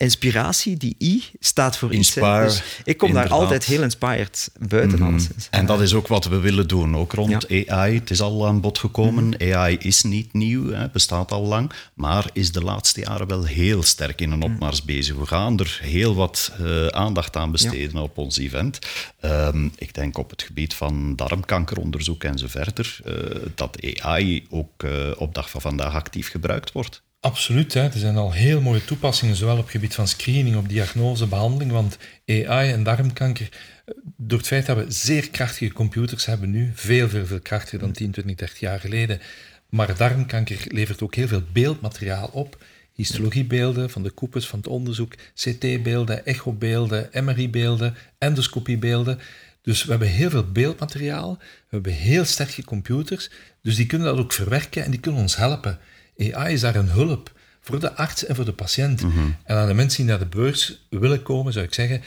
inspiratie, 0.00 0.76
die 0.76 0.96
I, 0.98 1.24
staat 1.40 1.76
voor 1.76 1.88
iets. 1.94 2.16
Inspire, 2.16 2.44
Dus 2.44 2.62
ik 2.84 2.98
kom 2.98 3.12
daar 3.12 3.28
altijd 3.28 3.64
heel 3.64 3.82
inspired 3.82 4.50
buiten 4.68 5.02
alleszins. 5.02 5.48
En 5.50 5.66
dat 5.66 5.80
is 5.80 5.94
ook 5.94 6.06
wat 6.06 6.24
we 6.24 6.38
willen 6.38 6.68
doen, 6.68 6.96
ook 6.96 7.12
rond 7.12 7.46
AI. 7.48 7.94
Het 7.94 8.10
is 8.10 8.20
al 8.20 8.46
aan 8.46 8.60
bod 8.60 8.78
gekomen. 8.78 9.28
Mhm. 9.28 9.52
AI 9.52 9.76
is 9.80 10.02
niet 10.02 10.32
nieuw, 10.32 10.70
hè, 10.72 10.88
bestaat 10.88 11.32
al 11.32 11.42
lang, 11.42 11.72
maar 11.94 12.30
is 12.32 12.52
de 12.52 12.62
laatste 12.62 13.00
jaren 13.00 13.26
wel 13.26 13.44
heel 13.44 13.82
sterk 13.82 14.20
in 14.20 14.30
een 14.30 14.38
Mhm. 14.38 14.52
opmars 14.52 14.82
bezig. 14.82 15.16
We 15.16 15.26
gaan 15.26 15.58
er 15.58 15.78
heel 15.82 16.14
wat 16.14 16.52
eh, 16.60 16.86
aandacht 16.86 17.36
aan 17.36 17.50
besteden 17.50 18.02
op 18.02 18.18
ons 18.18 18.38
event. 18.38 18.78
Ehm, 19.20 19.68
ik 19.78 19.94
denk 19.94 20.18
op 20.18 20.30
het 20.30 20.42
gebied 20.42 20.74
van 20.74 21.16
darmkankeronderzoek 21.16 22.24
en 22.24 22.38
zo 22.38 22.46
verder, 22.48 22.98
eh, 23.04 23.14
dat 23.54 23.78
AI 24.02 24.46
ook 24.50 24.82
eh, 24.82 24.90
op 25.16 25.34
dag 25.34 25.50
van 25.50 25.60
vandaag 25.60 25.94
actief 25.94 26.30
gebruikt 26.30 26.72
wordt. 26.72 27.02
Absoluut. 27.20 27.74
Hè. 27.74 27.80
Er 27.80 27.98
zijn 27.98 28.16
al 28.16 28.32
heel 28.32 28.60
mooie 28.60 28.84
toepassingen, 28.84 29.36
zowel 29.36 29.56
op 29.56 29.62
het 29.62 29.70
gebied 29.70 29.94
van 29.94 30.08
screening, 30.08 30.56
op 30.56 30.68
diagnose, 30.68 31.26
behandeling. 31.26 31.72
Want 31.72 31.96
AI 32.26 32.72
en 32.72 32.82
darmkanker, 32.82 33.48
eh, 33.84 33.94
door 34.16 34.38
het 34.38 34.46
feit 34.46 34.66
dat 34.66 34.76
we 34.76 34.84
zeer 34.88 35.30
krachtige 35.30 35.72
computers 35.72 36.26
hebben 36.26 36.50
nu, 36.50 36.70
veel, 36.74 37.08
veel, 37.08 37.26
veel 37.26 37.40
krachtiger 37.40 37.78
dan 37.78 37.92
10, 37.92 38.10
20, 38.10 38.36
30 38.36 38.60
jaar 38.60 38.80
geleden. 38.80 39.20
Maar 39.68 39.96
darmkanker 39.96 40.64
levert 40.68 41.02
ook 41.02 41.14
heel 41.14 41.28
veel 41.28 41.42
beeldmateriaal 41.52 42.28
op. 42.32 42.64
Histologiebeelden 42.92 43.90
van 43.90 44.02
de 44.02 44.10
koepels 44.10 44.48
van 44.48 44.58
het 44.58 44.68
onderzoek, 44.68 45.14
CT-beelden, 45.34 46.26
echobeelden, 46.26 47.08
MRI-beelden, 47.24 47.96
endoscopiebeelden. 48.18 49.18
Dus 49.62 49.84
we 49.84 49.90
hebben 49.90 50.08
heel 50.08 50.30
veel 50.30 50.52
beeldmateriaal, 50.52 51.36
we 51.38 51.44
hebben 51.68 51.92
heel 51.92 52.24
sterke 52.24 52.64
computers, 52.64 53.30
dus 53.62 53.76
die 53.76 53.86
kunnen 53.86 54.06
dat 54.06 54.18
ook 54.18 54.32
verwerken 54.32 54.84
en 54.84 54.90
die 54.90 55.00
kunnen 55.00 55.20
ons 55.20 55.36
helpen. 55.36 55.78
AI 56.20 56.52
is 56.52 56.60
daar 56.60 56.76
een 56.76 56.88
hulp 56.88 57.32
voor 57.60 57.80
de 57.80 57.94
arts 57.94 58.24
en 58.24 58.34
voor 58.34 58.44
de 58.44 58.52
patiënt. 58.52 59.00
En 59.44 59.56
aan 59.56 59.66
de 59.68 59.74
mensen 59.74 59.96
die 59.96 60.10
naar 60.10 60.18
de 60.18 60.36
beurs 60.36 60.86
willen 60.90 61.22
komen, 61.22 61.52
zou 61.52 61.64
ik 61.64 61.74
zeggen, 61.74 62.02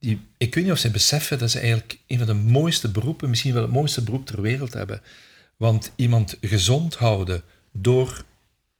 die, 0.00 0.20
ik 0.36 0.54
weet 0.54 0.64
niet 0.64 0.72
of 0.72 0.78
ze 0.78 0.90
beseffen 0.90 1.38
dat 1.38 1.50
ze 1.50 1.58
eigenlijk 1.58 1.98
een 2.06 2.18
van 2.18 2.26
de 2.26 2.34
mooiste 2.34 2.90
beroepen, 2.90 3.28
misschien 3.28 3.52
wel 3.52 3.62
het 3.62 3.72
mooiste 3.72 4.02
beroep 4.02 4.26
ter 4.26 4.42
wereld 4.42 4.72
hebben. 4.72 5.00
Want 5.56 5.92
iemand 5.96 6.36
gezond 6.40 6.94
houden 6.94 7.42
door 7.72 8.24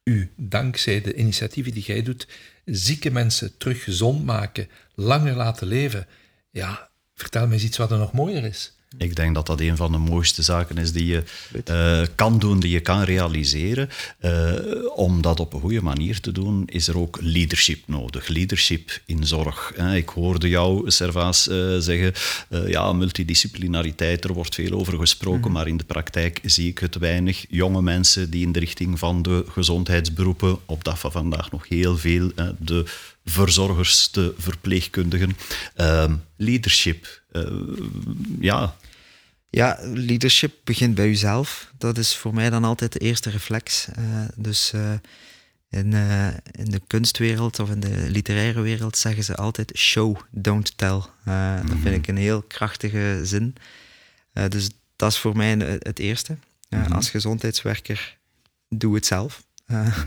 u, 0.05 0.31
dankzij 0.37 1.01
de 1.01 1.15
initiatieven 1.15 1.73
die 1.73 1.83
jij 1.83 2.03
doet, 2.03 2.29
zieke 2.65 3.11
mensen 3.11 3.57
terug 3.57 3.85
gezond 3.85 4.25
maken, 4.25 4.69
langer 4.95 5.35
laten 5.35 5.67
leven. 5.67 6.07
Ja, 6.51 6.89
vertel 7.15 7.47
me 7.47 7.53
eens 7.53 7.65
iets 7.65 7.77
wat 7.77 7.91
er 7.91 7.99
nog 7.99 8.13
mooier 8.13 8.45
is. 8.45 8.78
Ik 8.97 9.17
denk 9.17 9.35
dat 9.35 9.47
dat 9.47 9.61
een 9.61 9.77
van 9.77 9.93
de 9.93 9.99
mooiste 9.99 10.43
zaken 10.43 10.79
is 10.79 10.93
die 10.93 11.07
je 11.07 11.23
eh, 11.65 12.03
kan 12.15 12.39
doen, 12.39 12.61
die 12.61 12.71
je 12.71 12.81
kan 12.81 13.03
realiseren. 13.03 13.89
Eh, 14.19 14.53
om 14.95 15.23
dat 15.23 15.41
op 15.41 15.53
een 15.53 15.61
goede 15.61 15.83
manier 15.83 16.21
te 16.21 16.33
doen, 16.33 16.63
is 16.67 16.89
er 16.89 16.99
ook 16.99 17.19
leadership 17.21 17.83
nodig. 17.87 18.29
Leadership 18.29 19.01
in 19.07 19.27
zorg. 19.27 19.73
hè. 19.77 19.97
Ik 19.97 20.09
hoorde 20.09 20.49
jou, 20.49 20.91
Servaas, 20.91 21.49
eh, 21.49 21.77
zeggen, 21.79 22.13
ja, 22.67 22.93
multidisciplinariteit, 22.93 24.25
er 24.25 24.33
wordt 24.33 24.55
veel 24.55 24.73
over 24.73 24.99
gesproken, 24.99 25.53
maar 25.53 25.69
in 25.69 25.77
de 25.77 25.85
praktijk 25.85 26.41
zie 26.43 26.69
ik 26.69 26.79
het 26.79 26.99
weinig. 26.99 27.45
Jonge 27.49 27.83
mensen 27.83 28.31
die 28.31 28.43
in 28.43 28.53
de 28.53 28.59
richting 28.59 28.99
van 28.99 29.23
de 29.23 29.45
gezondheidsberoepen, 29.49 30.59
op 30.67 30.85
dag 30.85 30.99
van 30.99 31.13
vandaag 31.13 31.51
nog 31.51 31.69
heel 31.69 31.97
veel, 31.97 32.33
de 32.59 32.85
verzorgers, 33.29 34.11
de 34.11 34.35
verpleegkundigen. 34.39 35.37
Ehm, 35.75 36.15
leadership, 36.37 37.23
eh, 37.31 37.43
ja, 38.41 38.77
Ja, 39.51 39.79
leadership 39.83 40.55
begint 40.65 40.95
bij 40.95 41.07
jezelf. 41.07 41.73
Dat 41.79 41.99
is 41.99 42.17
voor 42.17 42.35
mij 42.35 42.51
dan 42.51 42.65
altijd 42.65 42.93
de 42.93 42.99
eerste 42.99 43.31
reflex. 43.31 43.89
Eh, 43.95 44.05
dus 44.37 44.73
eh, 44.73 44.93
in, 45.71 45.93
in 46.53 46.71
de 46.71 46.81
kunstwereld 46.87 47.59
of 47.61 47.71
in 47.71 47.81
de 47.81 48.11
literaire 48.11 48.61
wereld 48.61 48.97
zeggen 48.97 49.25
ze 49.25 49.35
altijd 49.37 49.73
show, 49.77 50.17
don't 50.31 50.79
tell. 50.79 51.01
Dat 51.67 51.77
vind 51.83 51.95
ik 51.95 52.07
een 52.07 52.17
heel 52.17 52.43
krachtige 52.43 53.21
zin. 53.23 53.55
Dus 54.49 54.69
dat 54.97 55.13
is 55.13 55.19
voor 55.19 55.37
mij 55.37 55.79
het 55.79 55.99
eerste. 55.99 56.37
Eh, 56.69 56.91
Als 56.91 57.11
gezondheidswerker, 57.11 58.17
doe 58.69 58.95
het 58.95 59.07
zelf. 59.07 59.43
Eh, 59.67 59.99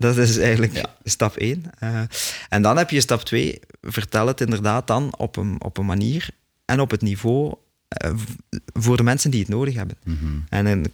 Dat 0.00 0.16
is 0.16 0.38
eigenlijk 0.38 0.84
stap 1.04 1.36
één. 1.36 1.64
Eh, 1.78 2.02
en 2.48 2.62
dan 2.62 2.76
heb 2.76 2.90
je 2.90 3.00
stap 3.00 3.20
twee, 3.20 3.60
vertel 3.82 4.26
het 4.26 4.40
inderdaad 4.40 4.86
dan 4.86 5.14
op 5.16 5.36
een, 5.36 5.56
op 5.62 5.78
een 5.78 5.86
manier 5.86 6.28
en 6.64 6.80
op 6.80 6.90
het 6.90 7.02
niveau 7.02 7.54
eh, 7.88 8.10
voor 8.72 8.96
de 8.96 9.02
mensen 9.02 9.30
die 9.30 9.40
het 9.40 9.48
nodig 9.48 9.74
hebben. 9.74 9.96
En 10.48 10.66
een, 10.66 10.92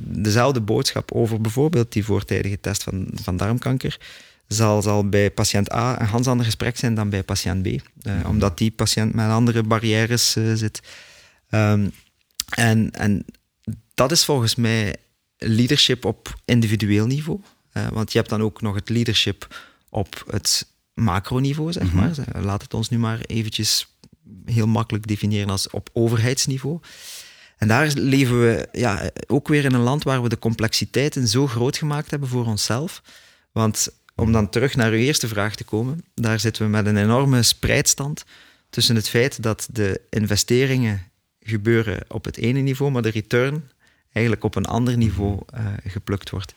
dezelfde 0.00 0.60
boodschap 0.60 1.12
over 1.12 1.40
bijvoorbeeld 1.40 1.92
die 1.92 2.04
voortijdige 2.04 2.60
test 2.60 2.82
van, 2.82 3.08
van 3.14 3.36
darmkanker 3.36 3.98
zal, 4.46 4.82
zal 4.82 5.08
bij 5.08 5.30
patiënt 5.30 5.72
A 5.72 6.00
een 6.00 6.08
ganz 6.08 6.26
ander 6.26 6.44
gesprek 6.44 6.76
zijn 6.76 6.94
dan 6.94 7.10
bij 7.10 7.22
patiënt 7.22 7.62
B. 7.62 7.66
Eh, 7.66 8.12
Omdat 8.28 8.58
die 8.58 8.70
patiënt 8.70 9.14
met 9.14 9.30
andere 9.30 9.62
barrières 9.62 10.36
zit. 10.54 10.82
Ehm, 11.50 11.88
en, 12.48 12.90
en 12.90 13.24
dat 13.94 14.12
is 14.12 14.24
volgens 14.24 14.54
mij 14.54 14.96
leadership 15.38 16.04
op 16.04 16.34
individueel 16.44 17.06
niveau. 17.06 17.40
Eh, 17.74 17.88
want 17.88 18.12
je 18.12 18.18
hebt 18.18 18.30
dan 18.30 18.42
ook 18.42 18.60
nog 18.60 18.74
het 18.74 18.88
leadership 18.88 19.60
op 19.88 20.24
het 20.30 20.66
macroniveau, 20.94 21.72
zeg 21.72 21.92
maar. 21.92 22.14
Laat 22.32 22.62
het 22.62 22.74
ons 22.74 22.88
nu 22.88 22.98
maar 22.98 23.20
eventjes 23.20 23.86
heel 24.44 24.66
makkelijk 24.66 25.06
definiëren 25.06 25.50
als 25.50 25.70
op 25.70 25.90
overheidsniveau. 25.92 26.80
En 27.56 27.68
daar 27.68 27.92
leven 27.94 28.40
we 28.40 28.68
ja, 28.72 29.10
ook 29.26 29.48
weer 29.48 29.64
in 29.64 29.74
een 29.74 29.80
land 29.80 30.02
waar 30.02 30.22
we 30.22 30.28
de 30.28 30.38
complexiteiten 30.38 31.28
zo 31.28 31.46
groot 31.46 31.76
gemaakt 31.76 32.10
hebben 32.10 32.28
voor 32.28 32.46
onszelf. 32.46 33.02
Want 33.52 33.88
om 34.14 34.32
dan 34.32 34.48
terug 34.48 34.76
naar 34.76 34.90
uw 34.90 34.98
eerste 34.98 35.28
vraag 35.28 35.54
te 35.54 35.64
komen, 35.64 36.04
daar 36.14 36.40
zitten 36.40 36.62
we 36.62 36.68
met 36.68 36.86
een 36.86 36.96
enorme 36.96 37.42
spreidstand 37.42 38.24
tussen 38.70 38.96
het 38.96 39.08
feit 39.08 39.42
dat 39.42 39.68
de 39.72 40.00
investeringen 40.10 41.02
gebeuren 41.40 42.04
op 42.08 42.24
het 42.24 42.36
ene 42.36 42.60
niveau, 42.60 42.92
maar 42.92 43.02
de 43.02 43.08
return 43.08 43.70
eigenlijk 44.12 44.44
op 44.44 44.54
een 44.54 44.66
ander 44.66 44.96
niveau 44.96 45.40
eh, 45.46 45.66
geplukt 45.84 46.30
wordt. 46.30 46.54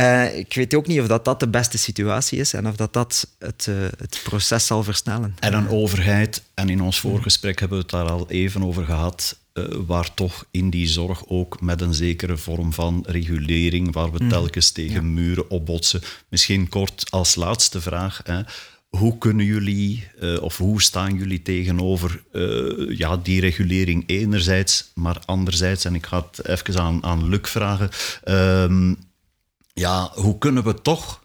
Eh, 0.00 0.38
ik 0.38 0.54
weet 0.54 0.74
ook 0.74 0.86
niet 0.86 1.00
of 1.00 1.06
dat, 1.06 1.24
dat 1.24 1.40
de 1.40 1.48
beste 1.48 1.78
situatie 1.78 2.38
is 2.38 2.52
en 2.52 2.68
of 2.68 2.76
dat, 2.76 2.92
dat 2.92 3.26
het, 3.38 3.66
eh, 3.68 3.74
het 3.98 4.20
proces 4.24 4.66
zal 4.66 4.82
versnellen. 4.82 5.36
En 5.38 5.54
een 5.54 5.68
overheid, 5.68 6.42
en 6.54 6.68
in 6.68 6.82
ons 6.82 7.00
voorgesprek 7.00 7.60
hebben 7.60 7.78
we 7.78 7.82
het 7.82 7.92
daar 7.92 8.10
al 8.10 8.30
even 8.30 8.62
over 8.62 8.84
gehad, 8.84 9.38
eh, 9.52 9.64
waar 9.86 10.14
toch 10.14 10.44
in 10.50 10.70
die 10.70 10.88
zorg 10.88 11.26
ook 11.26 11.60
met 11.60 11.80
een 11.80 11.94
zekere 11.94 12.36
vorm 12.36 12.72
van 12.72 13.04
regulering, 13.06 13.92
waar 13.92 14.12
we 14.12 14.26
telkens 14.26 14.70
tegen 14.70 15.14
muren 15.14 15.50
opbotsen. 15.50 16.02
Misschien 16.28 16.68
kort 16.68 17.10
als 17.10 17.34
laatste 17.34 17.80
vraag. 17.80 18.20
Hè. 18.24 18.40
Hoe 18.88 19.18
kunnen 19.18 19.46
jullie, 19.46 20.08
of 20.40 20.56
hoe 20.56 20.82
staan 20.82 21.14
jullie 21.14 21.42
tegenover 21.42 22.22
ja, 22.88 23.16
die 23.16 23.40
regulering 23.40 24.04
enerzijds, 24.06 24.90
maar 24.94 25.22
anderzijds, 25.24 25.84
en 25.84 25.94
ik 25.94 26.06
ga 26.06 26.26
het 26.30 26.46
even 26.46 26.80
aan, 26.80 27.04
aan 27.04 27.28
Luc 27.28 27.48
vragen, 27.48 27.90
ehm, 28.24 28.92
ja, 29.72 30.10
hoe 30.14 30.38
kunnen 30.38 30.64
we 30.64 30.82
toch 30.82 31.24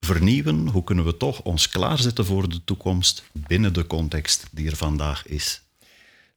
vernieuwen? 0.00 0.68
Hoe 0.68 0.84
kunnen 0.84 1.04
we 1.04 1.16
toch 1.16 1.42
ons 1.42 1.68
klaarzetten 1.68 2.24
voor 2.24 2.48
de 2.48 2.64
toekomst 2.64 3.24
binnen 3.32 3.72
de 3.72 3.86
context 3.86 4.46
die 4.50 4.70
er 4.70 4.76
vandaag 4.76 5.26
is? 5.26 5.62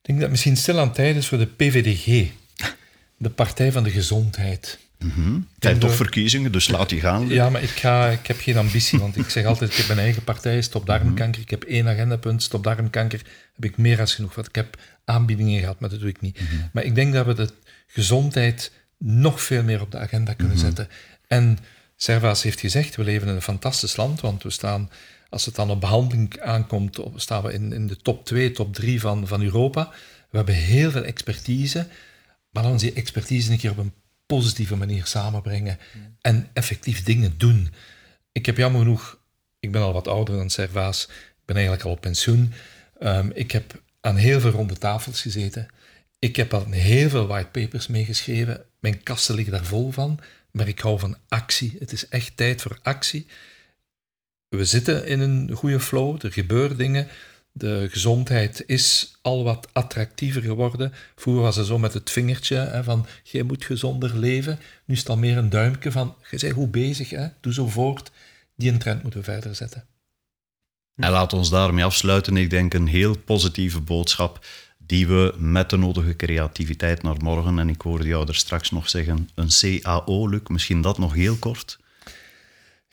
Ik 0.02 0.06
denk 0.06 0.20
dat 0.20 0.30
misschien 0.30 0.58
stil 0.58 0.80
aan 0.80 0.94
tijd 0.94 1.16
is 1.16 1.28
voor 1.28 1.38
de 1.38 1.46
PVDG, 1.46 2.32
de 3.18 3.30
Partij 3.30 3.72
van 3.72 3.84
de 3.84 3.92
Gezondheid. 3.92 4.80
Het 5.00 5.14
zijn 5.60 5.74
En 5.74 5.80
toch 5.80 5.96
verkiezingen, 5.96 6.52
dus 6.52 6.68
laat 6.68 6.90
die 6.90 7.00
gaan. 7.00 7.28
Ja, 7.28 7.50
maar 7.50 7.64
ik, 7.64 7.70
ga, 7.70 8.08
ik 8.08 8.28
heb 8.28 8.40
geen 8.40 8.58
ambitie, 8.58 9.00
want 9.00 9.18
ik 9.18 9.30
zeg 9.30 9.46
altijd, 9.46 9.72
ik 9.72 9.78
heb 9.78 9.88
mijn 9.88 10.00
eigen 10.00 10.24
partij, 10.24 10.62
stop 10.62 10.86
darmkanker. 10.86 11.42
Ik 11.42 11.50
heb 11.50 11.64
één 11.64 11.88
agendapunt, 11.88 12.44
stop 12.44 12.64
darmkanker. 12.64 13.22
Heb 13.56 13.72
ik 13.72 13.78
meer 13.78 13.98
dan 13.98 14.08
genoeg, 14.08 14.36
want 14.36 14.48
ik 14.48 14.56
heb 14.56 14.78
aanbiedingen 15.06 15.60
gehad, 15.60 15.80
maar 15.80 15.90
dat 15.90 16.00
doe 16.00 16.10
ik 16.10 16.22
niet. 16.22 16.40
Maar 16.74 16.84
ik 16.84 16.96
denk 16.96 17.14
dat 17.14 17.26
we 17.26 17.34
de 17.34 17.50
gezondheid 17.88 18.72
nog 18.98 19.42
veel 19.42 19.64
meer 19.64 19.82
op 19.82 19.92
de 19.92 19.98
agenda 19.98 20.34
kunnen 20.34 20.58
zetten. 20.58 20.88
En 21.30 21.58
Servaas 21.96 22.44
heeft 22.44 22.60
gezegd, 22.60 22.96
we 22.96 23.04
leven 23.04 23.28
in 23.28 23.36
een 23.36 23.42
fantastisch 23.42 23.96
land, 23.96 24.22
want 24.22 24.44
we 24.44 24.50
staan, 24.50 24.90
als 25.30 25.46
het 25.46 25.56
dan 25.56 25.70
op 25.70 25.80
behandeling 25.80 26.40
aankomt, 26.40 27.00
staan 27.16 27.44
we 27.44 27.54
in, 27.54 27.74
in 27.74 27.88
de 27.88 27.98
top 27.98 28.26
2, 28.26 28.52
top 28.52 28.74
3 28.74 29.00
van, 29.00 29.28
van 29.28 29.42
Europa. 29.42 29.92
We 30.30 30.38
hebben 30.38 30.56
heel 30.56 30.92
veel 30.92 31.04
expertise, 31.04 31.88
maar 32.50 32.72
we 32.72 32.78
die 32.78 32.94
expertise 32.94 33.52
een 33.52 33.58
keer 33.58 33.72
op 33.72 33.78
een 33.78 33.94
positieve 34.26 34.76
manier 34.76 35.06
samenbrengen 35.06 35.80
en 36.22 36.50
effectief 36.54 37.04
dingen 37.04 37.38
doen. 37.38 37.74
Ik 38.32 38.46
heb 38.46 38.58
jammer 38.58 38.82
genoeg, 38.82 39.20
ik 39.60 39.72
ben 39.72 39.82
al 39.82 39.94
wat 39.94 40.08
ouder 40.08 40.38
dan 40.38 40.50
Servaas, 40.50 41.04
ik 41.10 41.46
ben 41.46 41.56
eigenlijk 41.56 41.86
al 41.86 41.92
op 41.92 42.02
pensioen. 42.02 42.54
Ehm, 43.00 43.30
ik 43.34 43.52
heb 43.52 43.82
aan 44.02 44.16
heel 44.16 44.40
veel 44.40 44.52
ronde 44.52 44.78
tafels 44.78 45.22
gezeten. 45.22 45.68
Ik 46.20 46.36
heb 46.36 46.54
al 46.54 46.66
heel 46.70 47.10
veel 47.10 47.28
whitepapers 47.28 47.88
meegeschreven. 47.88 48.66
Mijn 48.80 49.04
kasten 49.04 49.36
liggen 49.36 49.54
daar 49.54 49.66
vol 49.66 49.92
van. 49.92 50.20
Maar 50.52 50.68
ik 50.68 50.80
hou 50.80 51.00
van 51.00 51.18
actie. 51.28 51.76
Het 51.80 51.92
is 51.92 52.08
echt 52.08 52.38
tijd 52.38 52.62
voor 52.62 52.80
actie. 52.82 53.28
We 54.50 54.66
zitten 54.66 55.08
in 55.08 55.20
een 55.20 55.52
goede 55.52 55.80
flow. 55.80 56.26
Er 56.26 56.32
gebeuren 56.32 56.78
dingen. 56.78 57.08
De 57.52 57.88
gezondheid 57.92 58.64
is 58.66 59.18
al 59.22 59.44
wat 59.44 59.68
attractiever 59.74 60.42
geworden. 60.42 60.94
Vroeger 61.16 61.44
was 61.44 61.56
het 61.56 61.66
zo 61.66 61.80
met 61.80 61.94
het 61.94 62.10
vingertje 62.10 62.56
hè, 62.56 62.84
van 62.84 63.06
jij 63.24 63.44
moet 63.44 63.66
gezonder 63.66 64.18
leven. 64.18 64.60
Nu 64.86 64.94
is 64.94 65.00
het 65.00 65.10
al 65.10 65.18
meer 65.18 65.38
een 65.38 65.50
duimpje 65.50 65.92
van 65.92 66.16
je 66.30 66.38
bent 66.40 66.54
goed 66.54 66.72
bezig, 66.72 67.10
hè? 67.10 67.28
doe 67.42 67.54
zo 67.54 67.68
voort. 67.68 68.12
Die 68.56 68.72
een 68.72 68.80
trend 68.80 69.02
moeten 69.02 69.20
we 69.20 69.26
verder 69.26 69.56
zetten. 69.56 69.86
En 70.96 71.12
laat 71.12 71.34
ons 71.34 71.50
daarmee 71.50 71.84
afsluiten. 71.84 72.38
Ik 72.38 72.50
denk 72.50 72.74
een 72.74 72.88
heel 72.88 73.18
positieve 73.18 73.80
boodschap 73.80 74.46
die 74.90 75.08
we 75.08 75.34
met 75.38 75.70
de 75.70 75.78
nodige 75.78 76.16
creativiteit 76.16 77.04
naar 77.04 77.16
morgen, 77.24 77.60
en 77.60 77.70
ik 77.70 77.82
hoorde 77.82 78.08
jou 78.08 78.28
er 78.28 78.36
straks 78.36 78.72
nog 78.72 78.90
zeggen, 78.90 79.30
een 79.36 79.50
CAO, 79.60 80.28
Luc, 80.28 80.42
misschien 80.48 80.82
dat 80.82 80.98
nog 80.98 81.14
heel 81.14 81.36
kort? 81.36 81.80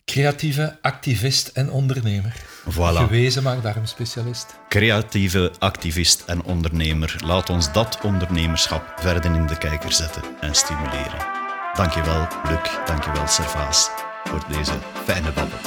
Creatieve 0.05 0.79
activist 0.81 1.49
en 1.49 1.71
ondernemer. 1.71 2.35
Voilà. 2.71 2.97
Gewezen 2.97 3.43
maagdarmspecialist. 3.43 4.55
Creatieve 4.69 5.53
activist 5.59 6.23
en 6.27 6.43
ondernemer. 6.43 7.17
Laat 7.25 7.51
ons 7.51 7.73
dat 7.73 7.99
ondernemerschap 8.03 8.93
verder 8.97 9.35
in 9.35 9.47
de 9.47 9.59
kijker 9.59 9.93
zetten 9.93 10.23
en 10.41 10.55
stimuleren. 10.55 11.27
Dankjewel, 11.75 12.27
Luc. 12.49 12.87
Dankjewel, 12.87 13.27
Servaas, 13.27 13.91
voor 14.25 14.45
deze 14.49 14.79
fijne 15.05 15.33
babbel. 15.33 15.59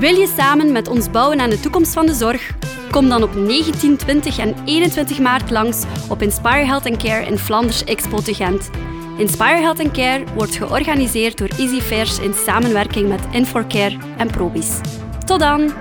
Wil 0.00 0.14
je 0.14 0.32
samen 0.36 0.72
met 0.72 0.88
ons 0.88 1.10
bouwen 1.10 1.40
aan 1.40 1.50
de 1.50 1.60
toekomst 1.60 1.92
van 1.92 2.06
de 2.06 2.14
zorg? 2.14 2.71
Kom 2.92 3.08
dan 3.08 3.22
op 3.22 3.34
19, 3.34 3.96
20 3.96 4.38
en 4.38 4.54
21 4.64 5.18
maart 5.18 5.50
langs 5.50 5.82
op 6.08 6.22
Inspire 6.22 6.64
Health 6.64 6.96
Care 6.96 7.26
in 7.26 7.38
Flanders 7.38 7.84
Expo 7.84 8.20
te 8.20 8.34
Gent. 8.34 8.70
Inspire 9.18 9.60
Health 9.60 9.90
Care 9.92 10.24
wordt 10.34 10.56
georganiseerd 10.56 11.38
door 11.38 11.48
Easy 11.48 11.80
Fairs 11.80 12.18
in 12.18 12.34
samenwerking 12.34 13.08
met 13.08 13.20
Inforcare 13.30 13.96
en 14.16 14.30
Probis. 14.30 14.80
Tot 15.24 15.40
dan! 15.40 15.72